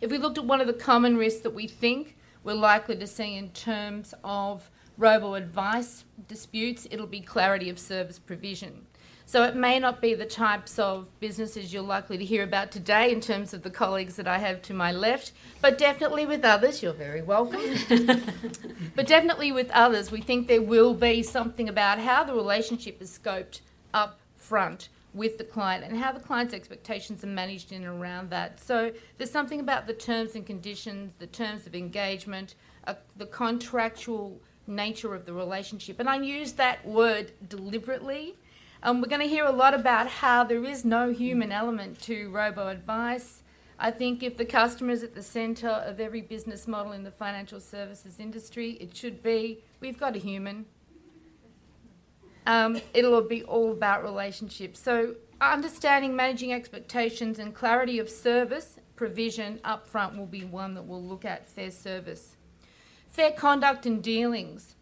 If 0.00 0.10
we 0.10 0.18
looked 0.18 0.38
at 0.38 0.44
one 0.44 0.60
of 0.60 0.66
the 0.66 0.72
common 0.72 1.16
risks 1.16 1.42
that 1.42 1.54
we 1.54 1.66
think 1.66 2.16
we're 2.44 2.54
likely 2.54 2.96
to 2.96 3.06
see 3.06 3.36
in 3.36 3.50
terms 3.50 4.14
of 4.24 4.70
robo 4.96 5.34
advice 5.34 6.04
disputes, 6.28 6.86
it'll 6.90 7.06
be 7.06 7.20
clarity 7.20 7.68
of 7.68 7.78
service 7.78 8.18
provision. 8.18 8.86
So 9.32 9.44
it 9.44 9.56
may 9.56 9.78
not 9.78 10.02
be 10.02 10.12
the 10.12 10.26
types 10.26 10.78
of 10.78 11.08
businesses 11.18 11.72
you're 11.72 11.80
likely 11.80 12.18
to 12.18 12.24
hear 12.26 12.42
about 12.42 12.70
today 12.70 13.10
in 13.10 13.22
terms 13.22 13.54
of 13.54 13.62
the 13.62 13.70
colleagues 13.70 14.16
that 14.16 14.28
I 14.28 14.36
have 14.36 14.60
to 14.60 14.74
my 14.74 14.92
left, 14.92 15.32
but 15.62 15.78
definitely 15.78 16.26
with 16.26 16.44
others, 16.44 16.82
you're 16.82 16.92
very 16.92 17.22
welcome. 17.22 17.62
but 18.94 19.06
definitely 19.06 19.50
with 19.50 19.70
others, 19.70 20.12
we 20.12 20.20
think 20.20 20.48
there 20.48 20.60
will 20.60 20.92
be 20.92 21.22
something 21.22 21.70
about 21.70 21.98
how 21.98 22.24
the 22.24 22.34
relationship 22.34 23.00
is 23.00 23.18
scoped 23.18 23.62
up 23.94 24.20
front 24.36 24.90
with 25.14 25.38
the 25.38 25.44
client 25.44 25.82
and 25.82 25.96
how 25.96 26.12
the 26.12 26.20
client's 26.20 26.52
expectations 26.52 27.24
are 27.24 27.28
managed 27.28 27.72
in 27.72 27.84
and 27.84 28.02
around 28.02 28.28
that. 28.28 28.60
So 28.60 28.92
there's 29.16 29.30
something 29.30 29.60
about 29.60 29.86
the 29.86 29.94
terms 29.94 30.34
and 30.34 30.44
conditions, 30.44 31.14
the 31.18 31.26
terms 31.26 31.66
of 31.66 31.74
engagement, 31.74 32.54
uh, 32.86 32.96
the 33.16 33.24
contractual 33.24 34.38
nature 34.66 35.14
of 35.14 35.24
the 35.24 35.32
relationship. 35.32 36.00
And 36.00 36.08
I 36.10 36.16
use 36.16 36.52
that 36.52 36.86
word 36.86 37.32
deliberately. 37.48 38.36
Um, 38.84 39.00
we're 39.00 39.08
going 39.08 39.20
to 39.20 39.28
hear 39.28 39.44
a 39.44 39.52
lot 39.52 39.74
about 39.74 40.08
how 40.08 40.42
there 40.42 40.64
is 40.64 40.84
no 40.84 41.12
human 41.12 41.52
element 41.52 42.00
to 42.02 42.28
robo 42.30 42.66
advice. 42.66 43.44
I 43.78 43.92
think 43.92 44.24
if 44.24 44.36
the 44.36 44.44
customer 44.44 44.90
is 44.90 45.04
at 45.04 45.14
the 45.14 45.22
centre 45.22 45.68
of 45.68 46.00
every 46.00 46.20
business 46.20 46.66
model 46.66 46.90
in 46.90 47.04
the 47.04 47.12
financial 47.12 47.60
services 47.60 48.18
industry, 48.18 48.72
it 48.80 48.96
should 48.96 49.22
be 49.22 49.62
we've 49.78 50.00
got 50.00 50.16
a 50.16 50.18
human, 50.18 50.66
um, 52.44 52.80
it'll 52.92 53.22
be 53.22 53.44
all 53.44 53.70
about 53.70 54.02
relationships. 54.02 54.80
So, 54.80 55.14
understanding, 55.40 56.16
managing 56.16 56.52
expectations, 56.52 57.38
and 57.38 57.54
clarity 57.54 58.00
of 58.00 58.10
service 58.10 58.78
provision 58.96 59.60
up 59.62 59.86
front 59.86 60.18
will 60.18 60.26
be 60.26 60.44
one 60.44 60.74
that 60.74 60.82
we'll 60.82 61.04
look 61.04 61.24
at 61.24 61.48
fair 61.48 61.70
service. 61.70 62.36
Fair 63.10 63.30
conduct 63.30 63.86
and 63.86 64.02
dealings. 64.02 64.74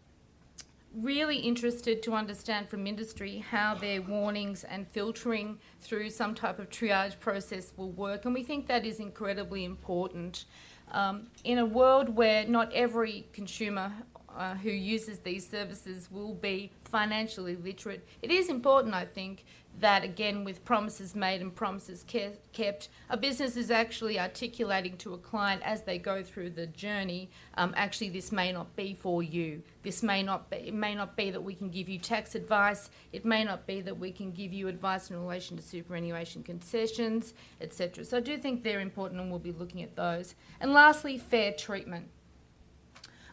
Really 0.95 1.37
interested 1.37 2.03
to 2.03 2.13
understand 2.13 2.69
from 2.69 2.85
industry 2.85 3.37
how 3.49 3.75
their 3.75 4.01
warnings 4.01 4.63
and 4.65 4.87
filtering 4.89 5.57
through 5.79 6.09
some 6.09 6.35
type 6.35 6.59
of 6.59 6.69
triage 6.69 7.19
process 7.19 7.71
will 7.77 7.91
work, 7.91 8.25
and 8.25 8.33
we 8.33 8.43
think 8.43 8.67
that 8.67 8.85
is 8.85 8.99
incredibly 8.99 9.63
important. 9.63 10.45
Um, 10.91 11.27
in 11.45 11.59
a 11.59 11.65
world 11.65 12.09
where 12.09 12.45
not 12.45 12.71
every 12.73 13.25
consumer 13.31 13.93
uh, 14.35 14.55
who 14.55 14.69
uses 14.69 15.19
these 15.19 15.47
services 15.47 16.09
will 16.11 16.33
be 16.33 16.71
financially 16.83 17.55
literate, 17.55 18.05
it 18.21 18.31
is 18.31 18.49
important, 18.49 18.93
I 18.93 19.05
think, 19.05 19.45
that 19.81 20.03
again, 20.03 20.43
with 20.43 20.63
promises 20.63 21.15
made 21.15 21.41
and 21.41 21.53
promises 21.53 22.03
kept, 22.03 22.89
a 23.09 23.17
business 23.17 23.57
is 23.57 23.69
actually 23.69 24.19
articulating 24.19 24.97
to 24.97 25.13
a 25.13 25.17
client 25.17 25.61
as 25.63 25.83
they 25.83 25.97
go 25.97 26.23
through 26.23 26.51
the 26.51 26.67
journey. 26.67 27.29
Um, 27.55 27.73
actually, 27.75 28.09
this 28.09 28.31
may 28.31 28.51
not 28.51 28.75
be 28.75 28.93
for 28.93 29.21
you. 29.21 29.61
This 29.83 30.01
may 30.01 30.23
not 30.23 30.49
be. 30.49 30.57
It 30.57 30.73
may 30.73 30.95
not 30.95 31.17
be 31.17 31.31
that 31.31 31.43
we 31.43 31.53
can 31.53 31.69
give 31.69 31.89
you 31.89 31.99
tax 31.99 32.35
advice. 32.35 32.89
It 33.11 33.25
may 33.25 33.43
not 33.43 33.67
be 33.67 33.81
that 33.81 33.97
we 33.97 34.11
can 34.11 34.31
give 34.31 34.53
you 34.53 34.67
advice 34.67 35.09
in 35.09 35.19
relation 35.19 35.57
to 35.57 35.63
superannuation 35.63 36.43
concessions, 36.43 37.33
etc. 37.59 38.05
So 38.05 38.17
I 38.17 38.21
do 38.21 38.37
think 38.37 38.63
they're 38.63 38.79
important, 38.79 39.19
and 39.19 39.29
we'll 39.29 39.39
be 39.39 39.51
looking 39.51 39.83
at 39.83 39.95
those. 39.95 40.35
And 40.59 40.73
lastly, 40.73 41.17
fair 41.17 41.53
treatment. 41.53 42.07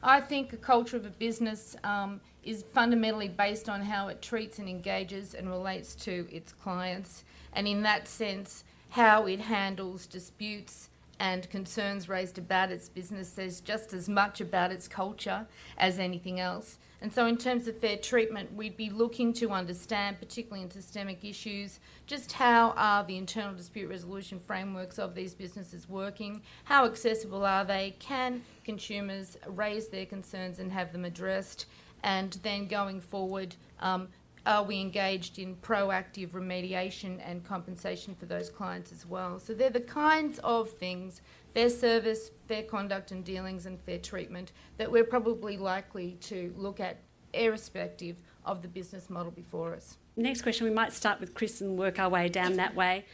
I 0.03 0.21
think 0.21 0.53
a 0.53 0.57
culture 0.57 0.97
of 0.97 1.07
a 1.07 1.11
business 1.11 1.77
um, 1.85 2.21
is 2.45 2.65
fundamentally 2.73 3.29
based 3.29 3.69
on 3.69 3.83
how 3.83 4.09
it 4.09 4.23
treats 4.23 4.59
and 4.59 4.69
engages 4.69 5.35
and 5.35 5.49
relates 5.49 5.95
to 5.97 6.27
its 6.31 6.53
clients, 6.53 7.25
and 7.53 7.67
in 7.67 7.83
that 7.83 8.07
sense, 8.07 8.65
how 8.91 9.27
it 9.27 9.41
handles 9.41 10.07
disputes 10.07 10.89
and 11.21 11.51
concerns 11.51 12.09
raised 12.09 12.39
about 12.39 12.71
its 12.71 12.89
business 12.89 13.29
says 13.29 13.61
just 13.61 13.93
as 13.93 14.09
much 14.09 14.41
about 14.41 14.71
its 14.71 14.87
culture 14.87 15.47
as 15.77 15.99
anything 15.99 16.39
else. 16.39 16.79
And 17.01 17.13
so, 17.13 17.27
in 17.27 17.37
terms 17.37 17.69
of 17.69 17.79
fair 17.79 17.97
treatment, 17.97 18.53
we'd 18.55 18.77
be 18.77 18.91
looking 18.91 19.33
to 19.35 19.51
understand, 19.51 20.19
particularly 20.19 20.65
in 20.65 20.71
systemic 20.71 21.25
issues, 21.25 21.79
just 22.07 22.33
how 22.33 22.71
are 22.77 23.05
the 23.05 23.17
internal 23.17 23.55
dispute 23.55 23.89
resolution 23.89 24.41
frameworks 24.47 24.99
of 24.99 25.15
these 25.15 25.33
businesses 25.33 25.89
working? 25.89 26.43
How 26.65 26.87
accessible 26.87 27.45
are 27.45 27.65
they? 27.65 27.95
Can 28.01 28.43
consumers 28.65 29.37
raise 29.47 29.89
their 29.89 30.07
concerns 30.07 30.59
and 30.59 30.73
have 30.73 30.93
them 30.93 31.05
addressed? 31.05 31.67
And 32.03 32.33
then 32.43 32.67
going 32.67 33.01
forward, 33.01 33.55
um, 33.81 34.09
are 34.49 34.63
we 34.63 34.81
engaged 34.81 35.39
in 35.39 35.55
proactive 35.57 36.31
remediation 36.31 37.21
and 37.23 37.45
compensation 37.45 38.17
for 38.19 38.25
those 38.25 38.49
clients 38.49 38.91
as 38.93 39.05
well? 39.05 39.39
So 39.39 39.53
they're 39.53 39.69
the 39.69 39.81
kinds 39.81 40.41
of 40.43 40.71
things, 40.71 41.21
fair 41.53 41.69
service, 41.69 42.31
fair 42.47 42.63
conduct 42.63 43.13
and 43.13 43.23
dealings 43.23 43.67
and 43.67 43.79
fair 43.79 43.99
treatment, 43.99 44.53
that 44.79 44.91
we're 44.91 45.05
probably 45.05 45.59
likely 45.59 46.13
to 46.23 46.55
look 46.57 46.81
at 46.81 46.97
irrespective 47.35 48.17
of 48.47 48.63
the 48.63 48.69
business 48.69 49.11
model 49.11 49.31
before 49.31 49.75
us. 49.75 49.99
Next 50.17 50.41
question, 50.41 50.67
we 50.67 50.73
might 50.73 50.95
start 50.95 51.21
with 51.21 51.35
Chris 51.35 51.61
and 51.61 51.79
work 51.79 51.99
our 51.99 52.09
way 52.09 52.31
down 52.31 52.55
that 52.55 52.75
way. 52.75 53.05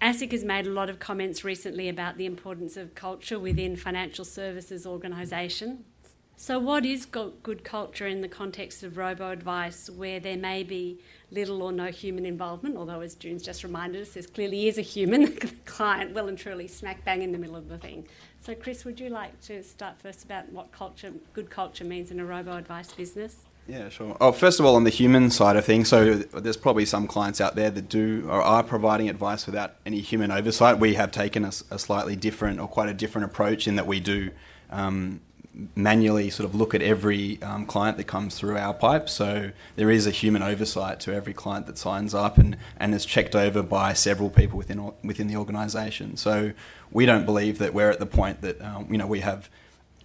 ASIC 0.00 0.30
has 0.30 0.44
made 0.44 0.64
a 0.68 0.70
lot 0.70 0.88
of 0.88 1.00
comments 1.00 1.42
recently 1.42 1.88
about 1.88 2.18
the 2.18 2.24
importance 2.24 2.76
of 2.76 2.94
culture 2.94 3.40
within 3.40 3.74
financial 3.74 4.24
services 4.24 4.86
organisations. 4.86 5.80
So, 6.40 6.60
what 6.60 6.86
is 6.86 7.04
good 7.04 7.64
culture 7.64 8.06
in 8.06 8.20
the 8.20 8.28
context 8.28 8.84
of 8.84 8.96
robo 8.96 9.32
advice 9.32 9.90
where 9.90 10.20
there 10.20 10.36
may 10.36 10.62
be 10.62 11.00
little 11.32 11.64
or 11.64 11.72
no 11.72 11.86
human 11.86 12.24
involvement? 12.24 12.76
Although, 12.76 13.00
as 13.00 13.16
June's 13.16 13.42
just 13.42 13.64
reminded 13.64 14.02
us, 14.02 14.10
there 14.10 14.22
clearly 14.22 14.68
is 14.68 14.78
a 14.78 14.82
human 14.82 15.36
client 15.64 16.14
well 16.14 16.28
and 16.28 16.38
truly 16.38 16.68
smack 16.68 17.04
bang 17.04 17.22
in 17.22 17.32
the 17.32 17.38
middle 17.38 17.56
of 17.56 17.68
the 17.68 17.76
thing. 17.76 18.06
So, 18.40 18.54
Chris, 18.54 18.84
would 18.84 19.00
you 19.00 19.08
like 19.08 19.40
to 19.46 19.64
start 19.64 20.00
first 20.00 20.22
about 20.22 20.48
what 20.52 20.70
culture, 20.70 21.12
good 21.32 21.50
culture 21.50 21.82
means 21.82 22.12
in 22.12 22.20
a 22.20 22.24
robo 22.24 22.56
advice 22.56 22.92
business? 22.92 23.44
Yeah, 23.66 23.88
sure. 23.88 24.16
Oh, 24.20 24.30
first 24.30 24.60
of 24.60 24.64
all, 24.64 24.76
on 24.76 24.84
the 24.84 24.90
human 24.90 25.32
side 25.32 25.56
of 25.56 25.64
things, 25.64 25.88
so 25.88 26.14
there's 26.14 26.56
probably 26.56 26.84
some 26.84 27.08
clients 27.08 27.40
out 27.40 27.56
there 27.56 27.72
that 27.72 27.88
do 27.88 28.24
or 28.30 28.40
are 28.40 28.62
providing 28.62 29.08
advice 29.08 29.44
without 29.44 29.74
any 29.84 30.00
human 30.02 30.30
oversight. 30.30 30.78
We 30.78 30.94
have 30.94 31.10
taken 31.10 31.44
a, 31.44 31.48
a 31.72 31.80
slightly 31.80 32.14
different 32.14 32.60
or 32.60 32.68
quite 32.68 32.88
a 32.88 32.94
different 32.94 33.24
approach 33.24 33.66
in 33.66 33.74
that 33.74 33.88
we 33.88 33.98
do 33.98 34.30
um, 34.70 35.20
manually 35.74 36.30
sort 36.30 36.48
of 36.48 36.54
look 36.54 36.74
at 36.74 36.82
every 36.82 37.42
um, 37.42 37.66
client 37.66 37.96
that 37.96 38.04
comes 38.04 38.38
through 38.38 38.56
our 38.56 38.72
pipe. 38.72 39.08
So 39.08 39.50
there 39.76 39.90
is 39.90 40.06
a 40.06 40.10
human 40.10 40.42
oversight 40.42 41.00
to 41.00 41.14
every 41.14 41.34
client 41.34 41.66
that 41.66 41.78
signs 41.78 42.14
up 42.14 42.38
and, 42.38 42.56
and 42.78 42.94
is 42.94 43.04
checked 43.04 43.34
over 43.34 43.62
by 43.62 43.92
several 43.92 44.30
people 44.30 44.56
within 44.56 44.92
within 45.02 45.26
the 45.26 45.36
organisation. 45.36 46.16
So 46.16 46.52
we 46.90 47.06
don't 47.06 47.24
believe 47.24 47.58
that 47.58 47.74
we're 47.74 47.90
at 47.90 47.98
the 47.98 48.06
point 48.06 48.40
that 48.42 48.60
um, 48.62 48.86
you 48.90 48.98
know 48.98 49.06
we 49.06 49.20
have 49.20 49.50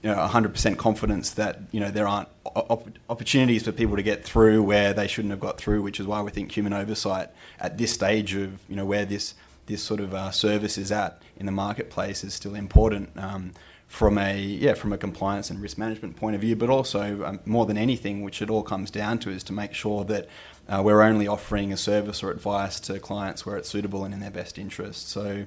you 0.02 0.10
know 0.10 0.18
100% 0.18 0.78
confidence 0.78 1.30
that 1.32 1.62
you 1.72 1.80
know 1.80 1.92
there 1.92 2.08
aren't 2.08 2.30
op- 2.46 2.89
opportunities 3.10 3.63
for 3.63 3.72
people 3.72 3.96
to 3.96 4.04
get 4.04 4.24
through 4.24 4.63
where 4.63 4.94
they 4.94 5.08
shouldn't 5.08 5.32
have 5.32 5.39
got 5.39 5.58
through, 5.58 5.82
which 5.82 6.00
is 6.00 6.08
why 6.08 6.22
we 6.22 6.32
think 6.32 6.52
human 6.52 6.74
oversight 6.74 7.30
at 7.60 7.78
this 7.78 7.94
stage 7.94 8.34
of 8.36 8.60
you 8.68 8.76
know 8.76 8.86
where 8.86 9.06
this 9.06 9.36
this 9.66 9.82
sort 9.82 10.00
of 10.00 10.13
uh, 10.13 10.32
service 10.32 10.78
is 10.78 10.92
at 10.92 11.22
in 11.38 11.46
the 11.46 11.52
marketplace 11.52 12.24
is 12.24 12.34
still 12.34 12.56
important. 12.56 13.10
Um, 13.18 13.54
from 13.94 14.18
a 14.18 14.42
yeah 14.42 14.74
from 14.74 14.92
a 14.92 14.98
compliance 14.98 15.52
and 15.52 15.62
risk 15.62 15.78
management 15.78 16.16
point 16.16 16.34
of 16.34 16.42
view, 16.42 16.56
but 16.56 16.68
also 16.68 17.24
um, 17.24 17.40
more 17.46 17.68
than 17.68 17.78
anything, 17.78 18.24
which 18.24 18.42
it 18.42 18.50
all 18.50 18.64
comes 18.64 18.90
down 18.90 19.20
to, 19.20 19.30
is 19.30 19.44
to 19.44 19.54
make 19.54 19.76
sure 19.76 20.04
that 20.04 20.28
uh, 20.68 20.82
we're 20.84 21.04
only 21.04 21.28
offering 21.28 21.72
a 21.72 21.78
service 21.78 22.24
or 22.24 22.32
advice 22.32 22.80
to 22.80 22.98
clients 22.98 23.46
where 23.46 23.56
it's 23.56 23.70
suitable 23.70 24.04
and 24.04 24.12
in 24.12 24.20
their 24.20 24.32
best 24.32 24.58
interest. 24.58 25.10
So, 25.10 25.46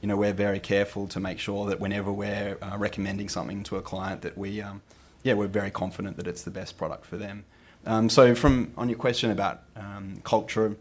you 0.00 0.06
know, 0.06 0.16
we're 0.16 0.32
very 0.32 0.60
careful 0.60 1.08
to 1.08 1.18
make 1.18 1.40
sure 1.40 1.66
that 1.66 1.80
whenever 1.80 2.12
we're 2.12 2.56
uh, 2.62 2.78
recommending 2.78 3.28
something 3.28 3.64
to 3.64 3.76
a 3.78 3.82
client, 3.82 4.22
that 4.22 4.38
we 4.38 4.62
um, 4.62 4.80
yeah 5.24 5.34
we're 5.34 5.48
very 5.48 5.72
confident 5.72 6.16
that 6.18 6.28
it's 6.28 6.42
the 6.42 6.52
best 6.52 6.78
product 6.78 7.04
for 7.04 7.16
them. 7.16 7.46
Um, 7.84 8.08
so, 8.08 8.32
from 8.36 8.72
on 8.76 8.88
your 8.88 8.98
question 8.98 9.32
about 9.32 9.62
um, 9.74 10.20
culture. 10.22 10.76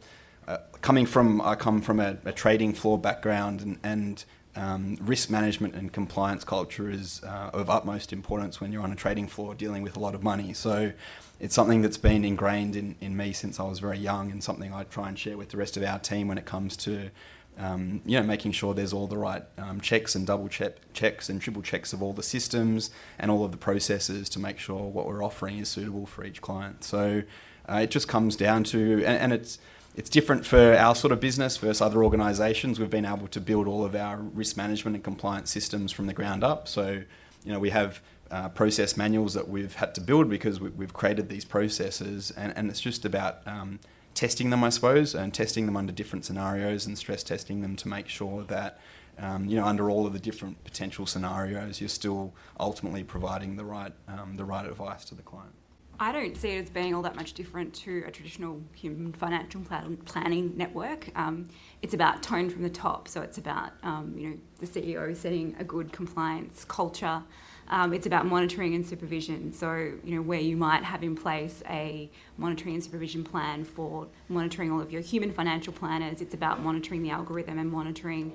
Uh, 0.48 0.60
coming 0.82 1.06
from, 1.06 1.42
I 1.42 1.56
come 1.56 1.82
from 1.82 2.00
a, 2.00 2.16
a 2.24 2.32
trading 2.32 2.74
floor 2.74 2.98
background, 2.98 3.60
and, 3.60 3.78
and 3.84 4.24
um, 4.58 4.98
risk 5.02 5.30
management 5.30 5.76
and 5.76 5.94
compliance 5.94 6.44
culture 6.44 6.90
is 6.90 7.22
uh, 7.24 7.52
of 7.54 7.70
utmost 7.70 8.12
importance 8.12 8.60
when 8.60 8.72
you're 8.72 8.82
on 8.82 8.92
a 8.92 8.96
trading 8.96 9.28
floor 9.28 9.54
dealing 9.54 9.84
with 9.84 9.96
a 9.96 10.00
lot 10.00 10.16
of 10.16 10.24
money. 10.24 10.52
So 10.54 10.92
it's 11.40 11.54
something 11.54 11.84
that's 11.84 11.98
been 11.98 12.26
ingrained 12.26 12.76
in, 12.76 12.96
in 13.00 13.16
me 13.16 13.34
since 13.34 13.60
I 13.60 13.64
was 13.64 13.80
very 13.80 14.00
young 14.00 14.32
and 14.32 14.44
something 14.44 14.74
I 14.74 14.84
try 14.84 15.10
and 15.10 15.18
share 15.18 15.38
with 15.38 15.50
the 15.50 15.58
rest 15.58 15.78
of 15.78 15.84
our 15.84 16.00
team 16.00 16.28
when 16.28 16.40
it 16.40 16.46
comes 16.46 16.76
to 16.78 17.12
um, 17.60 18.02
you 18.06 18.20
know, 18.20 18.26
making 18.26 18.52
sure 18.52 18.74
there's 18.74 18.94
all 18.94 19.08
the 19.08 19.18
right 19.18 19.44
um, 19.58 19.82
checks 19.82 20.16
and 20.16 20.28
double 20.28 20.48
check, 20.48 20.76
checks 20.94 21.28
and 21.28 21.42
triple 21.42 21.64
checks 21.64 21.92
of 21.92 22.04
all 22.04 22.14
the 22.14 22.24
systems 22.24 22.92
and 23.18 23.32
all 23.32 23.44
of 23.44 23.52
the 23.52 23.58
processes 23.58 24.30
to 24.30 24.40
make 24.40 24.60
sure 24.60 24.84
what 24.90 25.08
we're 25.08 25.24
offering 25.24 25.58
is 25.58 25.70
suitable 25.70 26.06
for 26.06 26.24
each 26.24 26.40
client. 26.40 26.84
So 26.84 27.24
uh, 27.68 27.80
it 27.84 27.90
just 27.90 28.08
comes 28.08 28.36
down 28.36 28.64
to, 28.66 29.04
and, 29.04 29.18
and 29.18 29.34
it's 29.34 29.58
it's 29.98 30.12
different 30.12 30.46
for 30.46 30.76
our 30.76 30.94
sort 30.94 31.12
of 31.12 31.20
business 31.20 31.58
versus 31.58 31.82
other 31.82 32.04
organisations. 32.04 32.80
We've 32.80 32.88
been 32.90 33.04
able 33.04 33.28
to 33.30 33.42
build 33.42 33.68
all 33.68 33.84
of 33.84 33.96
our 33.96 34.18
risk 34.18 34.56
management 34.56 34.96
and 34.96 35.04
compliance 35.04 35.50
systems 35.50 35.92
from 35.92 36.06
the 36.06 36.14
ground 36.14 36.44
up. 36.44 36.68
So, 36.68 37.02
you 37.44 37.52
know, 37.52 37.58
we 37.58 37.72
have 37.72 38.00
uh, 38.30 38.50
process 38.50 38.96
manuals 38.96 39.34
that 39.34 39.50
we've 39.50 39.74
had 39.74 39.96
to 39.96 40.02
build 40.02 40.30
because 40.30 40.60
we, 40.60 40.86
have 40.86 40.94
created 40.94 41.30
these 41.30 41.46
processes, 41.46 42.30
and, 42.38 42.56
and 42.56 42.70
it's 42.70 42.80
just 42.80 43.06
about 43.06 43.40
um, 43.48 43.80
testing 44.14 44.52
them, 44.52 44.64
I 44.64 44.70
suppose, 44.70 45.16
and 45.16 45.34
testing 45.34 45.66
them 45.66 45.76
under 45.76 45.92
different 45.92 46.26
scenarios 46.26 46.86
and 46.86 46.96
stress 46.96 47.24
testing 47.24 47.62
them 47.62 47.76
to 47.78 47.88
make 47.88 48.08
sure 48.08 48.44
that. 48.44 48.80
Um, 49.20 49.46
you 49.46 49.56
know, 49.56 49.66
under 49.66 49.90
all 49.90 50.06
of 50.06 50.14
the 50.14 50.20
different 50.20 50.64
potential 50.64 51.08
scenarios, 51.08 51.82
you're 51.82 51.90
still 51.90 52.36
ultimately 52.60 53.04
providing 53.04 53.56
the 53.56 53.66
right 53.66 53.92
um, 54.08 54.36
the 54.36 54.46
right 54.46 54.64
advice 54.64 55.04
to 55.06 55.16
the 55.16 55.24
client. 55.24 55.56
I 56.00 56.12
don't 56.12 56.38
see 56.38 56.50
it 56.50 56.60
as 56.64 56.70
being 56.70 56.94
all 56.94 57.02
that 57.02 57.16
much 57.16 57.34
different 57.34 57.74
to 57.76 58.04
a 58.06 58.12
traditional 58.12 58.62
human 58.76 59.14
financial 59.14 59.62
plan- 59.62 59.98
planning 60.06 60.56
network. 60.56 61.10
Um, 61.18 61.48
it's 61.82 61.96
about 61.96 62.22
tone 62.22 62.52
from 62.52 62.62
the 62.62 62.70
top, 62.70 63.08
so 63.08 63.22
it's 63.22 63.40
about 63.40 63.72
um, 63.82 64.14
you 64.16 64.30
know 64.30 64.38
the 64.60 64.68
CEO 64.68 65.16
setting 65.16 65.56
a 65.60 65.64
good 65.64 65.92
compliance 65.92 66.66
culture. 66.66 67.24
Um, 67.70 67.94
it's 67.94 68.06
about 68.06 68.28
monitoring 68.28 68.76
and 68.76 68.86
supervision. 68.86 69.52
So 69.52 69.74
you 70.04 70.16
know 70.16 70.22
where 70.22 70.40
you 70.40 70.56
might 70.56 70.84
have 70.84 71.04
in 71.04 71.16
place 71.16 71.64
a 71.68 72.12
monitoring 72.38 72.76
and 72.76 72.84
supervision 72.84 73.24
plan 73.24 73.64
for 73.64 74.08
monitoring 74.30 74.72
all 74.72 74.80
of 74.80 74.92
your 74.92 75.02
human 75.02 75.32
financial 75.32 75.74
planners. 75.74 76.22
It's 76.22 76.36
about 76.36 76.62
monitoring 76.62 77.02
the 77.02 77.10
algorithm 77.10 77.58
and 77.58 77.72
monitoring 77.72 78.34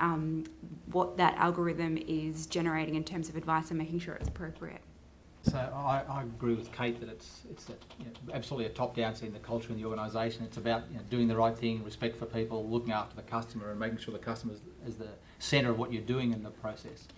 um, 0.00 0.44
what 0.90 1.16
that 1.18 1.36
algorithm 1.36 1.96
is 1.96 2.46
generating 2.46 2.96
in 2.96 3.04
terms 3.04 3.28
of 3.28 3.36
advice 3.36 3.70
and 3.70 3.78
making 3.78 4.00
sure 4.00 4.14
it's 4.14 4.28
appropriate. 4.28 4.80
So 5.44 5.58
I, 5.58 6.02
I, 6.08 6.22
agree 6.22 6.54
with 6.54 6.72
Kate 6.72 6.98
that 7.00 7.08
it's 7.10 7.42
it's 7.50 7.68
a, 7.68 7.72
you 7.98 8.06
know, 8.06 8.32
absolutely 8.32 8.64
a 8.64 8.70
top-down 8.70 9.14
seeing 9.14 9.34
the 9.34 9.38
culture 9.38 9.70
in 9.70 9.76
the 9.76 9.84
organisation. 9.84 10.42
It's 10.42 10.56
about 10.56 10.84
you 10.90 10.96
know, 10.96 11.02
doing 11.10 11.28
the 11.28 11.36
right 11.36 11.56
thing, 11.56 11.84
respect 11.84 12.16
for 12.16 12.24
people, 12.24 12.66
looking 12.66 12.92
after 12.92 13.14
the 13.14 13.22
customer, 13.22 13.70
and 13.70 13.78
making 13.78 13.98
sure 13.98 14.12
the 14.12 14.24
customer 14.24 14.54
is 14.86 14.96
the 14.96 15.10
centre 15.38 15.70
of 15.70 15.78
what 15.78 15.92
you're 15.92 16.02
doing 16.02 16.32
in 16.32 16.42
the 16.42 16.50
process. 16.50 17.08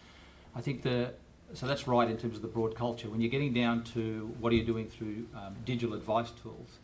I 0.56 0.60
think 0.60 0.82
the 0.82 1.14
so 1.54 1.66
that's 1.66 1.86
right 1.86 2.10
in 2.10 2.16
terms 2.16 2.34
of 2.34 2.42
the 2.42 2.48
broad 2.48 2.74
culture. 2.74 3.08
When 3.08 3.20
you're 3.20 3.30
getting 3.30 3.52
down 3.52 3.84
to 3.94 4.34
what 4.40 4.52
are 4.52 4.56
you 4.56 4.64
doing 4.64 4.88
through 4.88 5.28
um, 5.36 5.54
digital 5.64 5.94
advice 5.94 6.32
tools, 6.42 6.78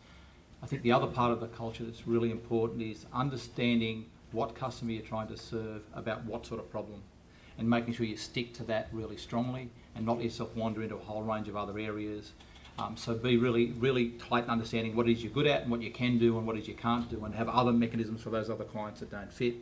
I 0.61 0.65
think 0.65 0.81
the 0.81 0.93
other 0.93 1.07
part 1.07 1.33
of 1.33 1.41
the 1.41 1.47
culture 1.47 1.83
that's 1.83 2.07
really 2.07 2.31
important 2.31 2.81
is 2.81 3.05
understanding 3.11 4.05
what 4.31 4.55
customer 4.55 4.91
you're 4.91 5.03
trying 5.03 5.27
to 5.27 5.35
serve 5.35 5.81
about 5.93 6.23
what 6.23 6.45
sort 6.45 6.61
of 6.61 6.71
problem, 6.71 7.03
and 7.57 7.69
making 7.69 7.95
sure 7.95 8.05
you 8.05 8.15
stick 8.15 8.53
to 8.53 8.63
that 8.63 8.87
really 8.93 9.17
strongly 9.17 9.71
and 9.95 10.05
not 10.05 10.17
let 10.17 10.25
yourself 10.25 10.55
wander 10.55 10.81
into 10.81 10.95
a 10.95 10.99
whole 10.99 11.23
range 11.23 11.47
of 11.47 11.55
other 11.55 11.77
areas. 11.77 12.33
Um, 12.79 12.97
so 12.97 13.13
be 13.13 13.37
really, 13.37 13.71
really 13.73 14.09
tight 14.11 14.45
in 14.45 14.49
understanding 14.49 14.95
what 14.95 15.07
it 15.07 15.13
is 15.13 15.23
you're 15.23 15.31
good 15.31 15.45
at 15.45 15.61
and 15.61 15.71
what 15.71 15.81
you 15.81 15.91
can 15.91 16.17
do 16.17 16.37
and 16.37 16.47
what 16.47 16.55
it 16.55 16.61
is 16.61 16.67
you 16.67 16.73
can't 16.73 17.07
do, 17.09 17.23
and 17.23 17.35
have 17.35 17.47
other 17.47 17.71
mechanisms 17.71 18.21
for 18.21 18.31
those 18.31 18.49
other 18.49 18.63
clients 18.63 18.99
that 19.01 19.11
don't 19.11 19.31
fit. 19.31 19.55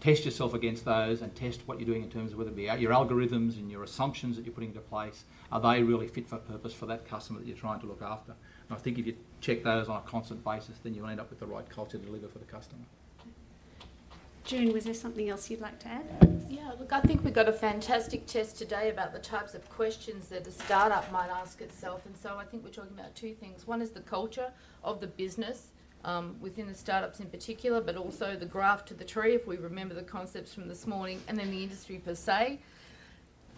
Test 0.00 0.24
yourself 0.24 0.52
against 0.52 0.84
those 0.84 1.22
and 1.22 1.34
test 1.34 1.62
what 1.66 1.78
you're 1.78 1.86
doing 1.86 2.02
in 2.02 2.10
terms 2.10 2.32
of 2.32 2.38
whether 2.38 2.50
it 2.50 2.56
be 2.56 2.64
your 2.64 2.92
algorithms 2.92 3.56
and 3.56 3.70
your 3.70 3.84
assumptions 3.84 4.36
that 4.36 4.44
you're 4.44 4.52
putting 4.52 4.70
into 4.70 4.80
place. 4.80 5.24
Are 5.52 5.60
they 5.60 5.82
really 5.82 6.08
fit 6.08 6.28
for 6.28 6.36
purpose 6.36 6.74
for 6.74 6.86
that 6.86 7.08
customer 7.08 7.38
that 7.38 7.46
you're 7.46 7.56
trying 7.56 7.80
to 7.80 7.86
look 7.86 8.02
after? 8.02 8.34
And 8.68 8.76
I 8.76 8.80
think 8.80 8.98
if 8.98 9.06
you 9.06 9.16
check 9.40 9.62
those 9.62 9.88
on 9.88 9.96
a 9.96 10.00
constant 10.02 10.44
basis, 10.44 10.76
then 10.82 10.94
you'll 10.94 11.06
end 11.06 11.20
up 11.20 11.30
with 11.30 11.38
the 11.38 11.46
right 11.46 11.68
culture 11.70 11.96
to 11.96 12.04
deliver 12.04 12.28
for 12.28 12.38
the 12.38 12.44
customer. 12.44 12.82
June, 14.44 14.74
was 14.74 14.84
there 14.84 14.92
something 14.92 15.30
else 15.30 15.48
you'd 15.48 15.62
like 15.62 15.78
to 15.78 15.88
add? 15.88 16.44
Yeah, 16.50 16.70
look, 16.78 16.92
I 16.92 17.00
think 17.00 17.24
we 17.24 17.30
got 17.30 17.48
a 17.48 17.52
fantastic 17.52 18.26
test 18.26 18.58
today 18.58 18.90
about 18.90 19.14
the 19.14 19.18
types 19.18 19.54
of 19.54 19.66
questions 19.70 20.28
that 20.28 20.46
a 20.46 20.50
startup 20.50 21.10
might 21.10 21.30
ask 21.30 21.62
itself. 21.62 22.04
And 22.04 22.14
so 22.14 22.36
I 22.36 22.44
think 22.44 22.62
we're 22.62 22.70
talking 22.70 22.92
about 22.92 23.14
two 23.14 23.32
things. 23.32 23.66
One 23.66 23.80
is 23.80 23.92
the 23.92 24.00
culture 24.00 24.52
of 24.82 25.00
the 25.00 25.06
business 25.06 25.68
um, 26.04 26.36
within 26.40 26.68
the 26.68 26.74
startups 26.74 27.20
in 27.20 27.26
particular, 27.30 27.80
but 27.80 27.96
also 27.96 28.36
the 28.36 28.44
graph 28.44 28.84
to 28.86 28.94
the 28.94 29.04
tree, 29.04 29.34
if 29.34 29.46
we 29.46 29.56
remember 29.56 29.94
the 29.94 30.02
concepts 30.02 30.52
from 30.52 30.68
this 30.68 30.86
morning, 30.86 31.22
and 31.26 31.38
then 31.38 31.50
the 31.50 31.62
industry 31.62 31.96
per 31.96 32.14
se. 32.14 32.60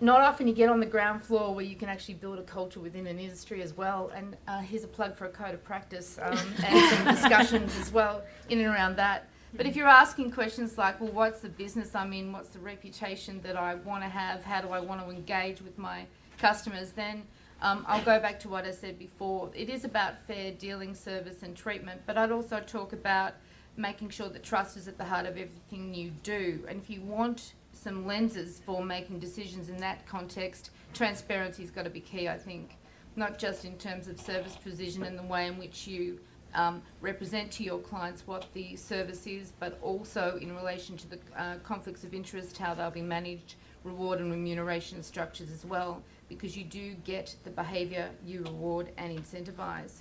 Not 0.00 0.20
often 0.20 0.46
you 0.46 0.54
get 0.54 0.68
on 0.68 0.78
the 0.78 0.86
ground 0.86 1.20
floor 1.20 1.52
where 1.52 1.64
you 1.64 1.74
can 1.74 1.88
actually 1.88 2.14
build 2.14 2.38
a 2.38 2.42
culture 2.42 2.78
within 2.78 3.08
an 3.08 3.18
industry 3.18 3.60
as 3.60 3.76
well. 3.76 4.12
And 4.14 4.36
uh, 4.46 4.60
here's 4.60 4.84
a 4.84 4.88
plug 4.88 5.16
for 5.16 5.24
a 5.24 5.30
code 5.30 5.54
of 5.54 5.64
practice 5.64 6.16
um, 6.22 6.38
and 6.64 6.90
some 6.90 7.14
discussions 7.16 7.76
as 7.80 7.92
well 7.92 8.22
in 8.50 8.60
and 8.60 8.68
around 8.68 8.94
that. 8.96 9.28
But 9.56 9.66
if 9.66 9.74
you're 9.74 9.88
asking 9.88 10.32
questions 10.32 10.76
like, 10.76 11.00
well, 11.00 11.10
what's 11.10 11.40
the 11.40 11.48
business 11.48 11.94
I'm 11.94 12.12
in? 12.12 12.30
What's 12.30 12.50
the 12.50 12.58
reputation 12.58 13.40
that 13.42 13.56
I 13.56 13.76
want 13.76 14.02
to 14.02 14.08
have? 14.08 14.44
How 14.44 14.60
do 14.60 14.68
I 14.68 14.80
want 14.80 15.02
to 15.02 15.10
engage 15.10 15.62
with 15.62 15.78
my 15.78 16.04
customers? 16.36 16.92
Then 16.92 17.22
um, 17.62 17.84
I'll 17.88 18.04
go 18.04 18.20
back 18.20 18.38
to 18.40 18.50
what 18.50 18.66
I 18.66 18.70
said 18.72 18.98
before. 18.98 19.50
It 19.54 19.70
is 19.70 19.84
about 19.84 20.20
fair 20.26 20.52
dealing, 20.52 20.94
service, 20.94 21.42
and 21.42 21.56
treatment, 21.56 22.02
but 22.04 22.18
I'd 22.18 22.32
also 22.32 22.60
talk 22.60 22.92
about 22.92 23.32
making 23.78 24.10
sure 24.10 24.28
that 24.28 24.42
trust 24.42 24.76
is 24.76 24.88
at 24.88 24.98
the 24.98 25.04
heart 25.04 25.24
of 25.24 25.38
everything 25.38 25.94
you 25.94 26.10
do. 26.22 26.62
And 26.68 26.80
if 26.80 26.90
you 26.90 27.00
want 27.00 27.54
some 27.72 28.06
lenses 28.06 28.60
for 28.64 28.84
making 28.84 29.20
decisions 29.20 29.70
in 29.70 29.78
that 29.78 30.06
context, 30.06 30.70
transparency's 30.92 31.70
got 31.70 31.84
to 31.84 31.90
be 31.90 32.00
key, 32.00 32.28
I 32.28 32.36
think, 32.36 32.76
not 33.16 33.38
just 33.38 33.64
in 33.64 33.78
terms 33.78 34.06
of 34.08 34.20
service 34.20 34.56
precision 34.56 35.04
and 35.04 35.18
the 35.18 35.22
way 35.22 35.46
in 35.46 35.56
which 35.56 35.86
you 35.86 36.20
um, 36.54 36.82
represent 37.00 37.50
to 37.52 37.64
your 37.64 37.78
clients 37.78 38.26
what 38.26 38.46
the 38.54 38.76
service 38.76 39.26
is, 39.26 39.52
but 39.58 39.78
also 39.82 40.38
in 40.40 40.54
relation 40.56 40.96
to 40.96 41.10
the 41.10 41.18
uh, 41.36 41.54
conflicts 41.62 42.04
of 42.04 42.14
interest, 42.14 42.58
how 42.58 42.74
they'll 42.74 42.90
be 42.90 43.02
managed, 43.02 43.54
reward 43.84 44.20
and 44.20 44.30
remuneration 44.30 45.02
structures 45.02 45.50
as 45.50 45.64
well, 45.64 46.02
because 46.28 46.56
you 46.56 46.64
do 46.64 46.94
get 47.04 47.36
the 47.44 47.50
behaviour 47.50 48.10
you 48.24 48.42
reward 48.42 48.90
and 48.96 49.16
incentivise. 49.16 50.00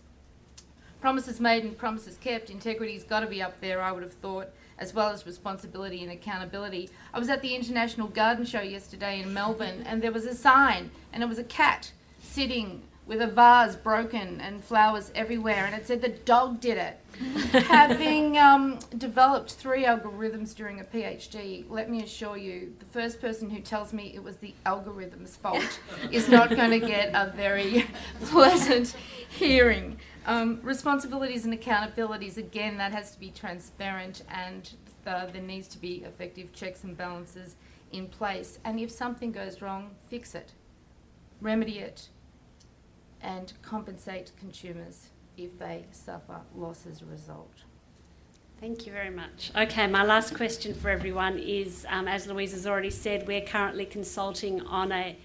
Promises 1.01 1.39
made 1.39 1.63
and 1.63 1.77
promises 1.77 2.17
kept, 2.17 2.49
integrity's 2.49 3.03
got 3.03 3.19
to 3.19 3.27
be 3.27 3.41
up 3.41 3.59
there, 3.61 3.81
I 3.81 3.91
would 3.91 4.01
have 4.01 4.13
thought, 4.13 4.47
as 4.79 4.93
well 4.93 5.09
as 5.09 5.25
responsibility 5.25 6.01
and 6.01 6.11
accountability. 6.11 6.89
I 7.13 7.19
was 7.19 7.29
at 7.29 7.41
the 7.41 7.53
International 7.53 8.07
Garden 8.07 8.45
Show 8.45 8.61
yesterday 8.61 9.21
in 9.21 9.33
Melbourne, 9.33 9.83
and 9.85 10.01
there 10.01 10.11
was 10.11 10.25
a 10.25 10.33
sign, 10.33 10.89
and 11.13 11.21
it 11.21 11.27
was 11.27 11.37
a 11.37 11.43
cat 11.43 11.91
sitting 12.23 12.81
with 13.07 13.21
a 13.21 13.27
vase 13.27 13.75
broken 13.75 14.41
and 14.41 14.63
flowers 14.63 15.11
everywhere, 15.13 15.65
and 15.65 15.75
it 15.75 15.85
said 15.85 16.01
the 16.01 16.09
dog 16.09 16.59
did 16.59 16.77
it. 16.77 16.99
Having 17.67 18.37
um, 18.37 18.79
developed 18.97 19.53
three 19.53 19.85
algorithms 19.85 20.55
during 20.55 20.79
a 20.79 20.83
PhD, 20.83 21.63
let 21.69 21.89
me 21.89 22.03
assure 22.03 22.35
you, 22.35 22.73
the 22.79 22.85
first 22.85 23.21
person 23.21 23.49
who 23.49 23.61
tells 23.61 23.93
me 23.93 24.11
it 24.13 24.23
was 24.23 24.37
the 24.37 24.53
algorithm's 24.65 25.35
fault 25.35 25.79
is 26.11 26.27
not 26.27 26.49
going 26.49 26.71
to 26.71 26.85
get 26.85 27.11
a 27.13 27.31
very 27.35 27.85
pleasant 28.25 28.95
hearing. 29.29 29.97
Um, 30.25 30.59
responsibilities 30.63 31.45
and 31.45 31.53
accountabilities, 31.53 32.37
again, 32.37 32.77
that 32.79 32.91
has 32.91 33.11
to 33.11 33.19
be 33.19 33.29
transparent 33.29 34.23
and 34.29 34.69
the, 35.03 35.29
there 35.31 35.41
needs 35.41 35.67
to 35.69 35.77
be 35.77 36.03
effective 36.03 36.51
checks 36.51 36.83
and 36.83 36.97
balances 36.97 37.55
in 37.91 38.07
place. 38.07 38.59
And 38.65 38.79
if 38.79 38.91
something 38.91 39.31
goes 39.31 39.61
wrong, 39.61 39.91
fix 40.09 40.35
it, 40.35 40.53
remedy 41.39 41.79
it, 41.79 42.09
and 43.21 43.53
compensate 43.61 44.31
consumers 44.39 45.09
if 45.37 45.57
they 45.59 45.85
suffer 45.91 46.41
loss 46.55 46.85
as 46.85 47.01
a 47.01 47.05
result. 47.05 47.51
Thank 48.59 48.85
you 48.85 48.93
very 48.93 49.09
much. 49.09 49.51
Okay, 49.55 49.85
my 49.87 50.03
last 50.03 50.33
question 50.33 50.73
for 50.73 50.89
everyone 50.89 51.37
is 51.37 51.85
um, 51.89 52.07
as 52.07 52.25
Louise 52.25 52.53
has 52.53 52.65
already 52.65 52.89
said, 52.89 53.27
we're 53.27 53.41
currently 53.41 53.85
consulting 53.85 54.61
on 54.61 54.91
a, 54.93 55.17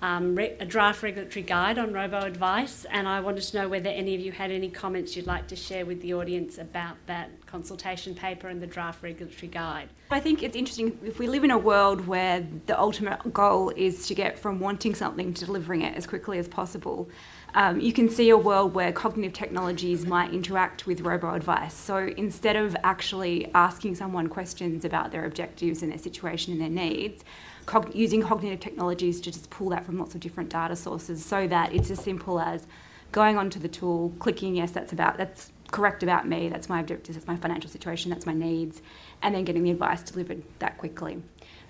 um, 0.00 0.38
a 0.38 0.64
draft 0.64 1.02
regulatory 1.02 1.42
guide 1.42 1.78
on 1.78 1.92
robo 1.92 2.20
advice, 2.20 2.84
and 2.90 3.08
I 3.08 3.20
wanted 3.20 3.42
to 3.42 3.56
know 3.56 3.68
whether 3.68 3.88
any 3.88 4.14
of 4.14 4.20
you 4.20 4.32
had 4.32 4.50
any 4.50 4.68
comments 4.68 5.16
you'd 5.16 5.26
like 5.26 5.48
to 5.48 5.56
share 5.56 5.84
with 5.84 6.00
the 6.02 6.14
audience 6.14 6.58
about 6.58 6.96
that 7.06 7.30
consultation 7.46 8.14
paper 8.14 8.48
and 8.48 8.62
the 8.62 8.66
draft 8.66 9.02
regulatory 9.02 9.48
guide. 9.48 9.88
I 10.10 10.20
think 10.20 10.42
it's 10.42 10.56
interesting 10.56 10.98
if 11.04 11.18
we 11.18 11.26
live 11.26 11.44
in 11.44 11.50
a 11.50 11.58
world 11.58 12.06
where 12.06 12.46
the 12.66 12.78
ultimate 12.78 13.32
goal 13.32 13.70
is 13.76 14.06
to 14.06 14.14
get 14.14 14.38
from 14.38 14.60
wanting 14.60 14.94
something 14.94 15.34
to 15.34 15.44
delivering 15.44 15.82
it 15.82 15.96
as 15.96 16.06
quickly 16.06 16.38
as 16.38 16.48
possible 16.48 17.08
um, 17.54 17.80
you 17.80 17.92
can 17.92 18.08
see 18.08 18.30
a 18.30 18.36
world 18.36 18.74
where 18.74 18.92
cognitive 18.92 19.32
technologies 19.32 20.04
might 20.04 20.32
interact 20.32 20.86
with 20.86 21.00
robo 21.00 21.34
advice. 21.34 21.74
So 21.74 21.96
instead 22.16 22.56
of 22.56 22.76
actually 22.84 23.50
asking 23.54 23.94
someone 23.94 24.28
questions 24.28 24.84
about 24.84 25.12
their 25.12 25.24
objectives 25.24 25.82
and 25.82 25.90
their 25.90 25.98
situation 25.98 26.52
and 26.52 26.60
their 26.60 26.68
needs, 26.68 27.24
cog- 27.68 27.94
using 27.94 28.22
cognitive 28.22 28.60
technologies 28.60 29.20
to 29.20 29.30
just 29.30 29.50
pull 29.50 29.68
that 29.68 29.84
from 29.84 29.98
lots 29.98 30.14
of 30.14 30.20
different 30.20 30.48
data 30.48 30.74
sources 30.74 31.24
so 31.24 31.46
that 31.46 31.72
it's 31.74 31.90
as 31.90 32.00
simple 32.00 32.40
as 32.40 32.66
going 33.12 33.36
onto 33.36 33.60
the 33.60 33.68
tool, 33.68 34.12
clicking 34.18 34.56
yes, 34.56 34.72
that's 34.72 34.92
about 34.92 35.18
that's 35.18 35.52
correct 35.70 36.02
about 36.02 36.26
me, 36.26 36.48
that's 36.48 36.70
my 36.70 36.80
objectives, 36.80 37.14
that's 37.14 37.26
my 37.26 37.36
financial 37.36 37.70
situation, 37.70 38.10
that's 38.10 38.24
my 38.24 38.32
needs, 38.32 38.80
and 39.20 39.34
then 39.34 39.44
getting 39.44 39.62
the 39.62 39.70
advice 39.70 40.02
delivered 40.02 40.42
that 40.60 40.78
quickly. 40.78 41.22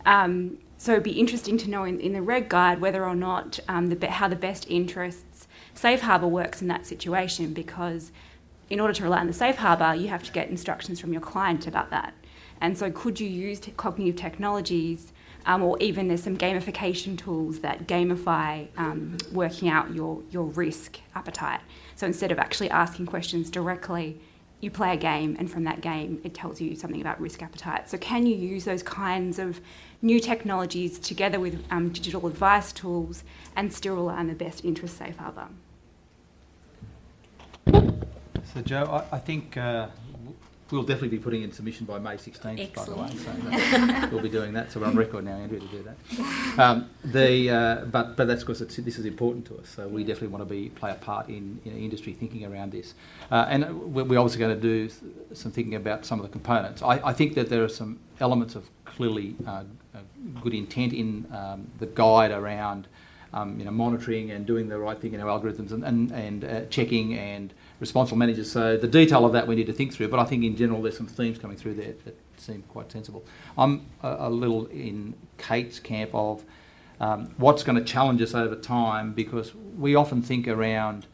Um, 0.07 0.59
so 0.77 0.93
it'd 0.93 1.03
be 1.03 1.19
interesting 1.19 1.59
to 1.59 1.69
know 1.69 1.83
in, 1.83 1.99
in 1.99 2.13
the 2.13 2.23
reg 2.23 2.49
guide 2.49 2.81
whether 2.81 3.05
or 3.05 3.17
not 3.17 3.59
um, 3.67 3.89
the, 3.89 4.09
how 4.09 4.29
the 4.29 4.37
best 4.37 4.71
interests 4.71 5.49
Safe 5.75 6.01
Harbour 6.01 6.29
works 6.29 6.63
in 6.63 6.69
that 6.69 6.87
situation 6.87 7.53
because 7.53 8.13
in 8.71 8.79
order 8.79 8.93
to 8.93 9.03
rely 9.03 9.19
on 9.19 9.27
the 9.27 9.33
Safe 9.33 9.57
Harbour, 9.57 9.97
you 9.97 10.07
have 10.09 10.23
to 10.23 10.31
get 10.31 10.49
instructions 10.49 11.01
from 11.01 11.13
your 11.13 11.23
client 11.23 11.67
about 11.67 11.91
that. 11.91 12.15
And 12.61 12.79
so, 12.79 12.91
could 12.91 13.19
you 13.19 13.29
use 13.29 13.61
cognitive 13.77 14.17
technologies, 14.17 15.13
um, 15.47 15.63
or 15.63 15.79
even 15.79 16.09
there's 16.09 16.23
some 16.23 16.37
gamification 16.37 17.17
tools 17.17 17.61
that 17.61 17.87
gamify 17.87 18.69
um, 18.77 19.17
working 19.33 19.69
out 19.69 19.95
your, 19.95 20.23
your 20.31 20.45
risk 20.45 20.99
appetite? 21.15 21.61
So, 21.97 22.07
instead 22.07 22.33
of 22.33 22.39
actually 22.39 22.71
asking 22.71 23.07
questions 23.07 23.51
directly, 23.51 24.21
you 24.61 24.71
play 24.71 24.93
a 24.93 24.97
game, 24.97 25.37
and 25.39 25.51
from 25.51 25.65
that 25.65 25.81
game, 25.81 26.21
it 26.25 26.35
tells 26.35 26.61
you 26.61 26.75
something 26.75 27.01
about 27.01 27.21
risk 27.21 27.43
appetite. 27.43 27.89
So, 27.89 27.97
can 27.99 28.27
you 28.27 28.35
use 28.35 28.65
those 28.65 28.83
kinds 28.83 29.39
of 29.39 29.61
new 30.03 30.21
technologies 30.21 30.99
together 30.99 31.39
with 31.41 31.65
um, 31.71 31.91
digital 31.91 32.27
advice 32.27 32.73
tools 32.73 33.25
and 33.57 33.73
still 33.73 33.95
rely 33.95 34.17
on 34.17 34.27
the 34.27 34.35
best 34.35 34.65
interest 34.65 34.99
safe 34.99 35.17
harbour? 35.17 35.49
So, 38.55 38.63
Joe, 38.65 39.05
I, 39.13 39.17
I 39.17 39.19
think 39.19 39.57
uh, 39.57 39.89
we'll 40.71 40.83
definitely 40.83 41.17
be 41.17 41.19
putting 41.19 41.43
in 41.43 41.53
submission 41.53 41.87
by 41.87 41.99
May 41.99 42.17
16th, 42.17 42.61
Excellent. 42.61 42.75
by 42.75 42.85
the 42.85 43.51
way. 43.51 43.59
So 43.59 44.09
we'll 44.13 44.23
be 44.23 44.29
doing 44.29 44.53
that. 44.55 44.71
So 44.71 44.81
we're 44.81 44.87
on 44.87 44.97
record 44.97 45.25
now, 45.25 45.37
Andrew, 45.37 45.61
to 45.61 45.67
do 45.67 45.83
that. 45.83 46.59
Um, 46.59 46.91
the, 47.05 47.51
uh, 47.51 47.85
but, 47.87 48.17
but 48.17 48.27
that's 48.27 48.43
because 48.43 48.59
this 48.59 48.99
is 48.99 49.05
important 49.05 49.47
to 49.47 49.59
us. 49.59 49.69
So 49.69 49.89
we 49.89 50.05
definitely 50.05 50.29
want 50.29 50.43
to 50.43 50.55
be 50.55 50.69
play 50.71 50.91
a 50.91 50.95
part 50.95 51.29
in, 51.29 51.61
in 51.65 51.77
industry 51.77 52.13
thinking 52.13 52.45
around 52.45 52.73
this. 52.73 52.95
Uh, 53.31 53.47
and 53.49 53.95
we're 53.95 54.19
obviously 54.19 54.41
going 54.41 54.55
to 54.55 54.61
do 54.61 54.91
some 55.33 55.53
thinking 55.53 55.75
about 55.75 56.05
some 56.05 56.19
of 56.19 56.27
the 56.27 56.33
components. 56.33 56.83
I, 56.83 57.01
I 57.05 57.13
think 57.13 57.35
that 57.35 57.49
there 57.49 57.65
are 57.65 57.69
some 57.69 58.01
elements 58.21 58.55
of 58.55 58.69
clearly 58.85 59.37
uh, 59.47 59.65
good 60.43 60.55
intent 60.55 60.93
in 60.93 61.27
um, 61.33 61.71
the 61.79 61.87
guide 61.87 62.31
around 62.31 62.89
um, 63.33 63.59
you 63.59 63.65
know, 63.65 63.71
monitoring 63.71 64.31
and 64.31 64.47
doing 64.47 64.69
the 64.69 64.79
right 64.79 64.99
thing 64.99 65.15
in 65.15 65.21
our 65.21 65.39
algorithms 65.39 65.71
and, 65.71 65.85
and, 65.85 66.11
and 66.13 66.45
uh, 66.45 66.65
checking 66.67 67.15
and 67.15 67.53
responsible 67.81 68.19
managers. 68.19 68.51
So 68.51 68.77
the 68.77 68.89
detail 68.89 69.25
of 69.25 69.33
that 69.33 69.47
we 69.47 69.55
need 69.55 69.67
to 69.67 69.73
think 69.73 69.93
through, 69.93 70.09
but 70.09 70.19
I 70.19 70.25
think 70.25 70.45
in 70.45 70.57
general 70.57 70.83
there's 70.83 70.97
some 70.97 71.07
themes 71.07 71.39
coming 71.39 71.57
through 71.57 71.75
there 71.75 71.95
that 72.05 72.17
seem 72.37 72.63
quite 72.69 72.91
sensible. 72.91 73.25
I'm 73.57 73.87
a, 74.03 74.17
a 74.21 74.31
little 74.31 74.67
in 74.67 75.15
Kate's 75.37 75.79
camp 75.79 76.11
of 76.15 76.45
um, 77.01 77.33
what's 77.37 77.63
going 77.63 77.79
to 77.79 77.85
challenge 77.85 78.21
us 78.23 78.35
over 78.35 78.57
time 78.57 79.13
because 79.13 79.55
we 79.77 79.95
often 79.95 80.23
think 80.23 80.49
around 80.49 81.07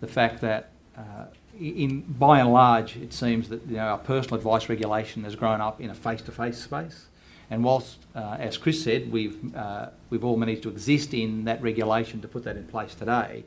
the 0.00 0.06
fact 0.06 0.40
that 0.40 0.70
uh, 0.96 1.26
in 1.58 2.00
by 2.00 2.40
and 2.40 2.52
large 2.52 2.96
it 2.96 3.12
seems 3.12 3.48
that 3.48 3.66
you 3.66 3.76
know, 3.76 3.82
our 3.82 3.98
personal 3.98 4.36
advice 4.36 4.68
regulation 4.68 5.24
has 5.24 5.34
grown 5.34 5.60
up 5.60 5.80
in 5.80 5.90
a 5.90 5.94
face-to-face 5.94 6.58
space. 6.58 7.06
And 7.50 7.62
whilst, 7.62 7.98
uh, 8.14 8.36
as 8.38 8.56
Chris 8.56 8.82
said, 8.82 9.12
we've, 9.12 9.54
uh, 9.54 9.90
we've 10.08 10.24
all 10.24 10.38
managed 10.38 10.62
to 10.62 10.70
exist 10.70 11.12
in 11.12 11.44
that 11.44 11.60
regulation 11.60 12.22
to 12.22 12.28
put 12.28 12.44
that 12.44 12.56
in 12.56 12.66
place 12.66 12.94
today, 12.94 13.44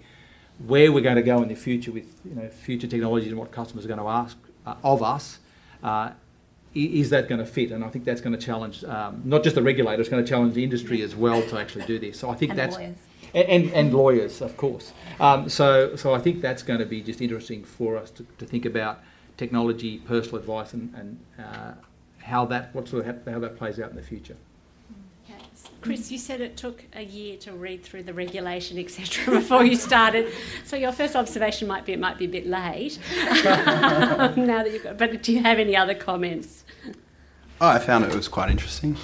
where 0.60 0.91
we're 0.91 1.02
going 1.02 1.18
to 1.18 1.22
go 1.22 1.41
in 1.41 1.50
the 1.50 1.56
future 1.56 1.91
with 1.91 2.06
you 2.24 2.36
know, 2.36 2.48
future 2.50 2.88
technologies 2.88 3.30
and 3.30 3.39
what 3.39 3.52
customers 3.52 3.86
are 3.86 3.88
going 3.88 4.00
to 4.00 4.08
ask 4.08 4.38
uh, 4.65 4.76
of 4.84 5.04
us, 5.04 5.39
uh, 5.84 6.12
is 6.74 7.10
that 7.10 7.28
going 7.30 7.39
to 7.39 7.46
fit? 7.46 7.72
And 7.72 7.84
I 7.84 7.89
think 7.89 8.06
that's 8.06 8.22
going 8.22 8.38
to 8.38 8.44
challenge 8.44 8.84
um, 8.84 9.22
not 9.24 9.44
just 9.44 9.56
the 9.56 9.63
regulator, 9.63 10.02
it's 10.02 10.10
going 10.10 10.24
to 10.24 10.30
challenge 10.30 10.54
the 10.54 10.63
industry 10.63 11.02
as 11.02 11.15
well 11.15 11.41
to 11.41 11.58
actually 11.58 11.86
do 11.86 12.00
this. 12.00 12.20
So 12.20 12.30
I 12.30 12.36
think 12.36 12.52
and 12.52 12.60
that's 12.60 12.76
lawyers. 12.76 12.98
and, 13.34 13.72
and 13.72 13.94
lawyers, 13.94 14.41
of 14.41 14.58
course. 14.58 14.91
Um, 15.20 15.48
so, 15.48 15.96
so 15.96 16.13
I 16.13 16.20
think 16.20 16.41
that's 16.41 16.63
going 16.63 16.80
to 16.80 16.86
be 16.86 17.02
just 17.02 17.22
interesting 17.22 17.63
for 17.63 17.98
us 17.98 18.12
to, 18.12 18.26
to 18.38 18.46
think 18.46 18.65
about 18.65 19.02
technology, 19.38 20.00
personal 20.00 20.38
advice, 20.38 20.74
and, 20.74 20.94
and 20.96 21.20
uh, 21.39 21.74
how 22.24 22.46
that 22.46 22.74
what 22.74 22.88
sort 22.88 23.06
of 23.06 23.26
how 23.26 23.39
that 23.39 23.58
plays 23.58 23.80
out 23.80 23.89
in 23.89 23.96
the 23.96 24.02
future. 24.02 24.36
Okay. 25.86 25.95
Chris, 25.95 26.12
you 26.12 26.17
said 26.17 26.41
it 26.41 26.58
took 26.58 26.84
a 26.93 27.04
year 27.04 27.38
to 27.38 27.54
read 27.54 27.84
through 27.84 28.04
the 28.04 28.13
regulation, 28.13 28.78
etc., 28.84 29.36
before 29.39 29.63
you 29.63 29.76
started. 29.76 30.32
So 30.63 30.76
your 30.76 30.91
first 30.91 31.15
observation 31.15 31.67
might 31.67 31.86
be 31.86 31.93
it 31.93 32.00
might 32.00 32.17
be 32.17 32.26
a 32.26 32.30
bit 32.30 32.48
late. 32.48 33.00
now 33.15 34.63
that 34.63 34.71
you've 34.71 34.84
got, 34.84 34.98
but 34.98 35.21
do 35.21 35.32
you 35.32 35.43
have 35.43 35.60
any 35.60 35.76
other 35.76 35.95
comments? 35.95 36.63
Oh, 37.62 37.69
I 37.69 37.80
found 37.80 38.04
it 38.04 38.13
was 38.13 38.28
quite 38.28 38.50
interesting. 38.50 38.98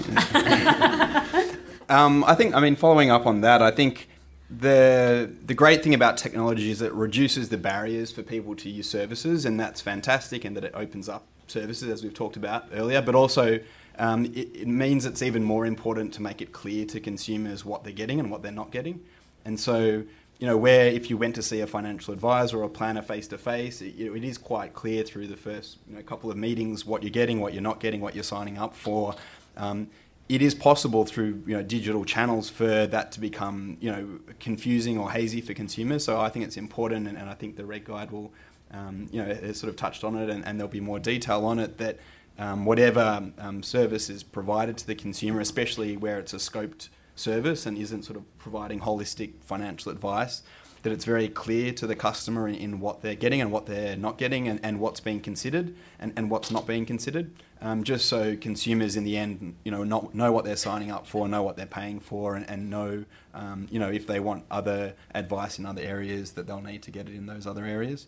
um, 1.87 2.23
I 2.25 2.35
think, 2.35 2.53
I 2.53 2.59
mean, 2.59 2.75
following 2.75 3.09
up 3.09 3.25
on 3.25 3.41
that, 3.41 3.61
I 3.61 3.71
think 3.71 4.09
the 4.49 5.31
the 5.45 5.53
great 5.53 5.81
thing 5.81 5.93
about 5.93 6.17
technology 6.17 6.71
is 6.71 6.81
it 6.81 6.91
reduces 6.91 7.47
the 7.47 7.57
barriers 7.57 8.11
for 8.11 8.23
people 8.23 8.55
to 8.55 8.69
use 8.69 8.89
services, 8.89 9.45
and 9.45 9.59
that's 9.59 9.79
fantastic, 9.79 10.43
and 10.43 10.57
that 10.57 10.65
it 10.65 10.73
opens 10.75 11.07
up 11.07 11.27
services 11.47 11.89
as 11.89 12.03
we've 12.03 12.13
talked 12.13 12.35
about 12.35 12.65
earlier. 12.73 13.01
But 13.01 13.15
also, 13.15 13.59
um, 14.01 14.25
it, 14.25 14.49
it, 14.55 14.67
means 14.67 15.05
it's 15.05 15.21
even 15.21 15.43
more 15.43 15.63
important 15.63 16.11
to 16.15 16.23
make 16.23 16.41
it 16.41 16.51
clear 16.51 16.85
to 16.87 16.99
consumers 16.99 17.63
what 17.63 17.83
they're 17.83 17.93
getting 17.93 18.19
and 18.19 18.31
what 18.31 18.41
they're 18.41 18.51
not 18.51 18.71
getting. 18.71 18.99
And 19.45 19.59
so, 19.59 20.03
you 20.39 20.47
know, 20.47 20.57
where 20.57 20.87
if 20.87 21.11
you 21.11 21.17
went 21.17 21.35
to 21.35 21.43
see 21.43 21.59
a 21.59 21.67
financial 21.67 22.11
advisor 22.11 22.57
or 22.57 22.63
a 22.63 22.69
planner 22.69 23.03
face 23.03 23.27
to 23.27 23.37
face, 23.37 23.79
it 23.79 24.23
is 24.23 24.39
quite 24.39 24.73
clear 24.73 25.03
through 25.03 25.27
the 25.27 25.37
first 25.37 25.77
you 25.87 25.95
know, 25.95 26.01
couple 26.01 26.31
of 26.31 26.37
meetings 26.37 26.83
what 26.83 27.03
you're 27.03 27.11
getting, 27.11 27.39
what 27.39 27.53
you're 27.53 27.61
not 27.61 27.79
getting, 27.79 28.01
what 28.01 28.15
you're 28.15 28.23
signing 28.23 28.57
up 28.57 28.75
for. 28.75 29.13
Um, 29.55 29.87
it 30.27 30.41
is 30.41 30.55
possible 30.55 31.05
through 31.05 31.43
you 31.45 31.55
know 31.57 31.61
digital 31.61 32.03
channels 32.03 32.49
for 32.49 32.87
that 32.87 33.11
to 33.11 33.19
become 33.19 33.77
you 33.81 33.91
know 33.91 34.19
confusing 34.39 34.97
or 34.97 35.11
hazy 35.11 35.41
for 35.41 35.53
consumers. 35.53 36.03
So 36.05 36.19
I 36.19 36.29
think 36.29 36.45
it's 36.45 36.57
important, 36.57 37.07
and, 37.07 37.17
and 37.17 37.29
I 37.29 37.35
think 37.35 37.55
the 37.55 37.65
Reg 37.65 37.85
Guide 37.85 38.09
will 38.09 38.31
um, 38.71 39.09
you 39.11 39.21
know 39.21 39.29
it 39.29 39.55
sort 39.55 39.69
of 39.69 39.75
touched 39.75 40.03
on 40.03 40.15
it, 40.15 40.29
and, 40.29 40.43
and, 40.45 40.57
there'll 40.57 40.71
be 40.71 40.79
more 40.79 40.99
detail 40.99 41.45
on 41.45 41.59
it 41.59 41.77
that 41.79 41.99
um, 42.37 42.65
whatever 42.65 43.31
um, 43.37 43.63
service 43.63 44.09
is 44.09 44.23
provided 44.23 44.77
to 44.77 44.87
the 44.87 44.95
consumer, 44.95 45.39
especially 45.39 45.97
where 45.97 46.19
it's 46.19 46.33
a 46.33 46.37
scoped 46.37 46.89
service 47.15 47.65
and 47.65 47.77
isn't 47.77 48.03
sort 48.03 48.17
of 48.17 48.37
providing 48.39 48.79
holistic 48.81 49.33
financial 49.41 49.91
advice, 49.91 50.41
that 50.83 50.91
it's 50.91 51.05
very 51.05 51.27
clear 51.27 51.71
to 51.73 51.85
the 51.85 51.95
customer 51.95 52.47
in, 52.47 52.55
in 52.55 52.79
what 52.79 53.01
they're 53.01 53.15
getting 53.15 53.41
and 53.41 53.51
what 53.51 53.67
they're 53.67 53.95
not 53.95 54.17
getting 54.17 54.47
and, 54.47 54.59
and 54.63 54.79
what's 54.79 54.99
being 54.99 55.19
considered 55.19 55.75
and, 55.99 56.13
and 56.15 56.31
what's 56.31 56.49
not 56.49 56.65
being 56.65 56.85
considered 56.85 57.31
um, 57.61 57.83
just 57.83 58.07
so 58.07 58.35
consumers 58.35 58.95
in 58.95 59.03
the 59.03 59.17
end, 59.17 59.55
you 59.63 59.71
know, 59.71 59.83
not, 59.83 60.15
know 60.15 60.31
what 60.31 60.45
they're 60.45 60.55
signing 60.55 60.91
up 60.91 61.05
for, 61.05 61.27
know 61.27 61.43
what 61.43 61.57
they're 61.57 61.65
paying 61.67 61.99
for, 61.99 62.35
and, 62.35 62.49
and 62.49 62.69
know, 62.69 63.05
um, 63.35 63.67
you 63.69 63.79
know, 63.79 63.89
if 63.89 64.07
they 64.07 64.19
want 64.19 64.45
other 64.49 64.95
advice 65.13 65.59
in 65.59 65.65
other 65.65 65.81
areas 65.81 66.31
that 66.31 66.47
they'll 66.47 66.61
need 66.61 66.81
to 66.83 66.91
get 66.91 67.07
it 67.07 67.13
in 67.13 67.27
those 67.27 67.45
other 67.45 67.65
areas. 67.65 68.07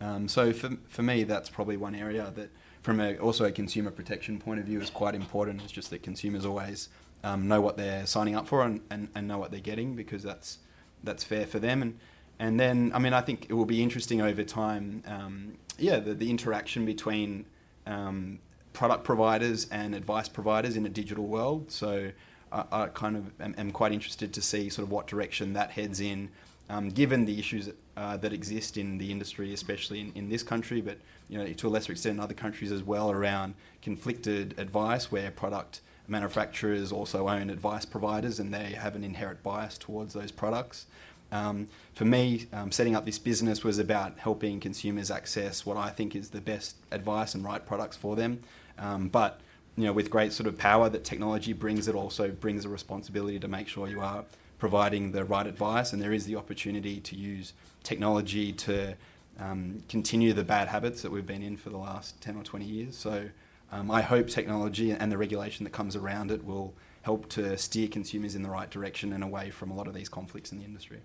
Um, 0.00 0.26
so 0.26 0.52
for, 0.52 0.70
for 0.88 1.02
me, 1.02 1.24
that's 1.24 1.50
probably 1.50 1.76
one 1.76 1.94
area 1.94 2.32
that, 2.34 2.50
from 2.84 3.00
a, 3.00 3.16
also 3.16 3.46
a 3.46 3.50
consumer 3.50 3.90
protection 3.90 4.38
point 4.38 4.60
of 4.60 4.66
view, 4.66 4.78
is 4.78 4.90
quite 4.90 5.14
important. 5.14 5.62
It's 5.62 5.72
just 5.72 5.88
that 5.88 6.02
consumers 6.02 6.44
always 6.44 6.90
um, 7.24 7.48
know 7.48 7.62
what 7.62 7.78
they're 7.78 8.04
signing 8.04 8.36
up 8.36 8.46
for 8.46 8.60
and, 8.60 8.82
and, 8.90 9.08
and 9.14 9.26
know 9.26 9.38
what 9.38 9.50
they're 9.50 9.58
getting 9.58 9.96
because 9.96 10.22
that's 10.22 10.58
that's 11.02 11.24
fair 11.24 11.46
for 11.46 11.58
them. 11.58 11.80
And 11.80 11.98
and 12.38 12.60
then, 12.60 12.92
I 12.94 12.98
mean, 12.98 13.14
I 13.14 13.22
think 13.22 13.46
it 13.48 13.54
will 13.54 13.64
be 13.64 13.82
interesting 13.82 14.20
over 14.20 14.44
time. 14.44 15.02
Um, 15.06 15.54
yeah, 15.78 15.98
the, 15.98 16.12
the 16.12 16.28
interaction 16.28 16.84
between 16.84 17.46
um, 17.86 18.40
product 18.74 19.04
providers 19.04 19.66
and 19.70 19.94
advice 19.94 20.28
providers 20.28 20.76
in 20.76 20.84
a 20.84 20.90
digital 20.90 21.26
world. 21.26 21.70
So 21.70 22.10
I, 22.52 22.64
I 22.70 22.86
kind 22.88 23.16
of 23.16 23.32
am, 23.40 23.54
am, 23.56 23.70
quite 23.70 23.92
interested 23.92 24.34
to 24.34 24.42
see 24.42 24.68
sort 24.68 24.84
of 24.84 24.90
what 24.90 25.06
direction 25.06 25.54
that 25.54 25.70
heads 25.70 26.00
in, 26.00 26.28
um, 26.68 26.88
given 26.88 27.24
the 27.24 27.38
issues 27.38 27.70
uh, 27.96 28.16
that 28.16 28.32
exist 28.32 28.76
in 28.76 28.98
the 28.98 29.10
industry, 29.10 29.52
especially 29.52 30.00
in, 30.00 30.12
in 30.14 30.28
this 30.28 30.42
country, 30.42 30.80
but 30.80 30.98
you 31.28 31.38
know 31.38 31.52
to 31.52 31.68
a 31.68 31.70
lesser 31.70 31.92
extent 31.92 32.16
in 32.16 32.20
other 32.20 32.34
countries 32.34 32.72
as 32.72 32.82
well, 32.82 33.10
around 33.10 33.54
conflicted 33.82 34.54
advice 34.58 35.12
where 35.12 35.30
product 35.30 35.80
manufacturers 36.06 36.92
also 36.92 37.28
own 37.28 37.48
advice 37.50 37.84
providers 37.84 38.38
and 38.38 38.52
they 38.52 38.72
have 38.72 38.94
an 38.94 39.02
inherent 39.04 39.42
bias 39.42 39.78
towards 39.78 40.14
those 40.14 40.30
products. 40.30 40.86
Um, 41.32 41.68
for 41.94 42.04
me, 42.04 42.46
um, 42.52 42.70
setting 42.70 42.94
up 42.94 43.06
this 43.06 43.18
business 43.18 43.64
was 43.64 43.78
about 43.78 44.18
helping 44.18 44.60
consumers 44.60 45.10
access 45.10 45.64
what 45.64 45.76
I 45.76 45.90
think 45.90 46.14
is 46.14 46.30
the 46.30 46.40
best 46.40 46.76
advice 46.90 47.34
and 47.34 47.42
right 47.44 47.64
products 47.64 47.96
for 47.96 48.14
them. 48.14 48.40
Um, 48.78 49.08
but 49.08 49.40
you 49.76 49.84
know, 49.84 49.92
with 49.92 50.10
great 50.10 50.32
sort 50.32 50.46
of 50.46 50.56
power 50.56 50.88
that 50.88 51.04
technology 51.04 51.52
brings, 51.52 51.88
it 51.88 51.94
also 51.94 52.30
brings 52.30 52.64
a 52.64 52.68
responsibility 52.68 53.40
to 53.40 53.48
make 53.48 53.66
sure 53.66 53.88
you 53.88 54.00
are 54.00 54.24
providing 54.64 55.12
the 55.12 55.22
right 55.22 55.46
advice, 55.46 55.92
and 55.92 56.00
there 56.00 56.14
is 56.14 56.24
the 56.24 56.34
opportunity 56.36 56.98
to 56.98 57.14
use 57.14 57.52
technology 57.82 58.50
to 58.50 58.96
um, 59.38 59.82
continue 59.90 60.32
the 60.32 60.42
bad 60.42 60.68
habits 60.68 61.02
that 61.02 61.12
we've 61.12 61.26
been 61.26 61.42
in 61.42 61.54
for 61.54 61.68
the 61.68 61.76
last 61.76 62.18
10 62.22 62.34
or 62.34 62.42
20 62.42 62.64
years. 62.64 62.96
So 62.96 63.28
um, 63.70 63.90
I 63.90 64.00
hope 64.00 64.26
technology 64.26 64.90
and 64.90 65.12
the 65.12 65.18
regulation 65.18 65.64
that 65.64 65.74
comes 65.74 65.94
around 65.96 66.30
it 66.30 66.46
will 66.46 66.72
help 67.02 67.28
to 67.28 67.58
steer 67.58 67.88
consumers 67.88 68.34
in 68.34 68.42
the 68.42 68.48
right 68.48 68.70
direction 68.70 69.12
and 69.12 69.22
away 69.22 69.50
from 69.50 69.70
a 69.70 69.74
lot 69.74 69.86
of 69.86 69.92
these 69.92 70.08
conflicts 70.08 70.50
in 70.50 70.56
the 70.56 70.64
industry. 70.64 71.00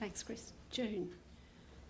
Thanks, 0.00 0.22
Chris. 0.22 0.54
June. 0.70 1.10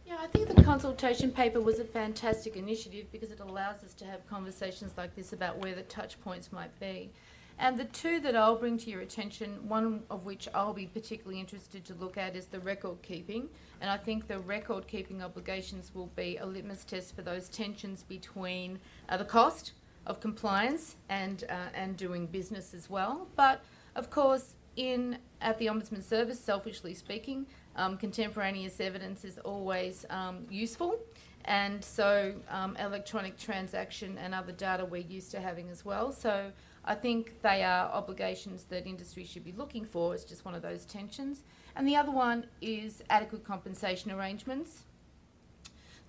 Yeah, 0.05 0.17
I 0.19 0.27
think 0.27 0.49
the 0.49 0.61
consultation 0.61 1.31
paper 1.31 1.61
was 1.61 1.79
a 1.79 1.85
fantastic 1.85 2.57
initiative 2.57 3.07
because 3.13 3.31
it 3.31 3.39
allows 3.39 3.85
us 3.85 3.95
to 3.95 4.07
have 4.07 4.29
conversations 4.29 4.95
like 4.97 5.15
this 5.15 5.33
about 5.33 5.57
where 5.59 5.77
the 5.77 5.83
touch 5.83 6.21
points 6.23 6.51
might 6.51 6.77
be. 6.81 7.13
And 7.59 7.79
the 7.79 7.85
two 7.85 8.21
that 8.21 8.35
I'll 8.35 8.57
bring 8.57 8.79
to 8.79 8.91
your 8.91 9.01
attention, 9.01 9.69
one 9.69 10.03
of 10.11 10.25
which 10.25 10.49
I'll 10.55 10.75
be 10.75 10.87
particularly 10.87 11.39
interested 11.39 11.85
to 11.85 11.95
look 11.95 12.19
at 12.19 12.35
is 12.35 12.47
the 12.47 12.61
record 12.61 13.01
keeping. 13.03 13.49
And 13.81 13.89
I 13.91 13.97
think 13.97 14.27
the 14.27 14.41
record 14.41 14.87
keeping 14.87 15.23
obligations 15.23 15.93
will 15.95 16.11
be 16.17 16.37
a 16.39 16.47
litmus 16.47 16.85
test 16.85 17.15
for 17.15 17.23
those 17.23 17.49
tensions 17.49 18.03
between 18.03 18.79
uh, 19.09 19.17
the 19.17 19.25
cost 19.25 19.73
of 20.07 20.21
compliance 20.21 20.97
and, 21.09 21.45
uh, 21.49 21.69
and 21.75 21.97
doing 21.97 22.27
business 22.27 22.75
as 22.75 22.91
well. 22.91 23.29
But 23.37 23.63
of 23.95 24.11
course, 24.11 24.55
in 24.77 25.19
at 25.41 25.59
the 25.59 25.67
Ombudsman 25.67 26.03
Service, 26.03 26.41
selfishly 26.41 26.95
speaking, 26.95 27.47
um, 27.77 27.97
contemporaneous 27.97 28.81
evidence 28.81 29.25
is 29.25 29.39
always 29.39 30.05
um, 30.11 30.47
useful. 30.51 30.99
And 31.45 31.85
so 31.85 32.35
um, 32.49 32.77
electronic 32.79 33.37
transaction 33.37 34.17
and 34.19 34.35
other 34.35 34.53
data 34.53 34.85
we're 34.85 35.03
used 35.03 35.31
to 35.33 35.41
having 35.41 35.69
as 35.69 35.85
well. 35.85 36.11
So 36.11 36.51
I 36.85 36.95
think 36.95 37.41
they 37.43 37.63
are 37.63 37.89
obligations 37.91 38.65
that 38.65 38.87
industry 38.87 39.25
should 39.25 39.45
be 39.45 39.53
looking 39.53 39.85
for. 39.85 40.15
It's 40.15 40.25
just 40.25 40.45
one 40.45 40.55
of 40.55 40.63
those 40.63 40.85
tensions. 40.85 41.43
And 41.77 41.89
the 41.89 41.97
other 41.97 42.13
one 42.13 42.47
is 42.61 43.03
adequate 43.09 43.45
compensation 43.45 44.11
arrangements. 44.11 44.85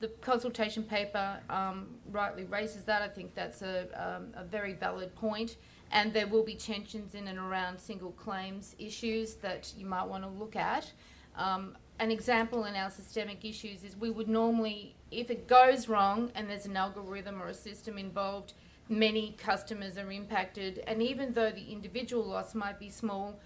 The 0.01 0.09
consultation 0.19 0.83
paper 0.83 1.39
um, 1.49 1.87
rightly 2.11 2.43
raises 2.43 2.83
that. 2.83 3.01
I 3.01 3.07
think 3.07 3.33
that's 3.33 3.61
a, 3.61 3.87
um, 3.95 4.27
a 4.35 4.43
very 4.43 4.73
valid 4.73 5.15
point. 5.15 5.55
And 5.91 6.13
there 6.13 6.27
will 6.27 6.43
be 6.43 6.55
tensions 6.55 7.15
in 7.15 7.27
and 7.29 7.39
around 7.39 7.79
single 7.79 8.11
claims 8.11 8.75
issues 8.77 9.35
that 9.35 9.71
you 9.77 9.85
might 9.85 10.05
want 10.05 10.23
to 10.23 10.29
look 10.29 10.57
at. 10.57 10.91
Um, 11.37 11.77
an 11.99 12.11
example 12.11 12.65
in 12.65 12.75
our 12.75 12.89
systemic 12.89 13.45
issues 13.45 13.83
is 13.85 13.95
we 13.95 14.09
would 14.09 14.27
normally, 14.27 14.95
if 15.11 15.29
it 15.29 15.47
goes 15.47 15.87
wrong 15.87 16.31
and 16.35 16.49
there's 16.49 16.65
an 16.65 16.75
algorithm 16.75 17.41
or 17.41 17.47
a 17.47 17.53
system 17.53 17.97
involved, 17.97 18.53
many 18.89 19.35
customers 19.37 19.97
are 19.97 20.11
impacted. 20.11 20.83
And 20.87 21.01
even 21.01 21.31
though 21.33 21.51
the 21.51 21.71
individual 21.71 22.25
loss 22.25 22.53
might 22.55 22.79
be 22.79 22.89
small, 22.89 23.39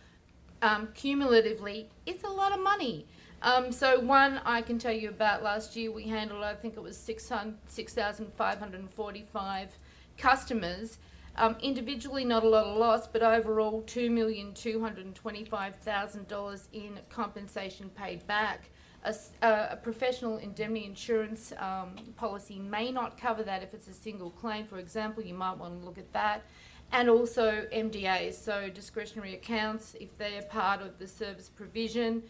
um, 0.62 0.90
cumulatively, 0.94 1.90
it's 2.06 2.24
a 2.24 2.30
lot 2.30 2.52
of 2.52 2.60
money. 2.60 3.08
Um, 3.42 3.72
so 3.72 4.00
one 4.00 4.42
I 4.44 4.62
can 4.62 4.78
tell 4.78 4.92
you 4.92 5.08
about 5.10 5.42
last 5.44 5.76
year, 5.76 5.92
we 5.92 6.04
handled, 6.04 6.44
I 6.44 6.54
think 6.56 6.76
it 6.76 6.84
was 6.84 6.98
6,545 6.98 9.80
customers 10.18 10.98
um, 11.40 11.56
individually, 11.62 12.26
not 12.26 12.44
a 12.44 12.50
lot 12.50 12.66
of 12.66 12.78
loss, 12.78 13.08
but 13.08 13.24
overall, 13.24 13.82
$2,225,000 13.84 16.68
in 16.74 17.00
compensation 17.10 17.90
paid 17.92 18.28
back. 18.28 18.70
A, 19.04 19.16
a, 19.42 19.78
professional 19.78 20.38
indemnity 20.38 20.86
insurance 20.86 21.54
um, 21.58 21.96
policy 22.18 22.60
may 22.60 22.92
not 22.92 23.18
cover 23.18 23.44
that 23.44 23.64
if 23.64 23.74
it's 23.74 23.88
a 23.88 23.94
single 23.94 24.30
claim. 24.32 24.66
For 24.66 24.78
example, 24.78 25.24
you 25.24 25.34
might 25.34 25.58
want 25.58 25.80
to 25.80 25.86
look 25.86 25.98
at 25.98 26.12
that. 26.14 26.44
And 26.92 27.08
also 27.10 27.66
MDAs, 27.74 28.34
so 28.34 28.70
discretionary 28.70 29.36
accounts, 29.36 29.96
if 30.00 30.18
they're 30.18 30.42
part 30.42 30.82
of 30.82 30.98
the 30.98 31.08
service 31.08 31.48
provision, 31.48 32.24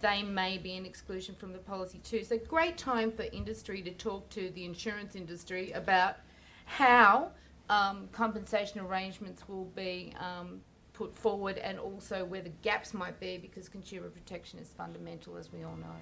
they 0.00 0.22
may 0.22 0.56
be 0.56 0.76
an 0.76 0.86
exclusion 0.86 1.34
from 1.34 1.52
the 1.52 1.58
policy 1.58 1.98
too. 1.98 2.24
So, 2.24 2.38
great 2.38 2.78
time 2.78 3.10
for 3.12 3.24
industry 3.32 3.82
to 3.82 3.90
talk 3.90 4.28
to 4.30 4.50
the 4.50 4.64
insurance 4.64 5.14
industry 5.14 5.72
about 5.72 6.16
how 6.64 7.30
um, 7.68 8.08
compensation 8.12 8.80
arrangements 8.80 9.48
will 9.48 9.66
be 9.76 10.12
um, 10.18 10.60
put 10.94 11.14
forward 11.14 11.58
and 11.58 11.78
also 11.78 12.24
where 12.24 12.40
the 12.40 12.52
gaps 12.62 12.94
might 12.94 13.20
be 13.20 13.36
because 13.36 13.68
consumer 13.68 14.08
protection 14.08 14.58
is 14.58 14.68
fundamental, 14.68 15.36
as 15.36 15.52
we 15.52 15.64
all 15.64 15.76
know. 15.76 15.96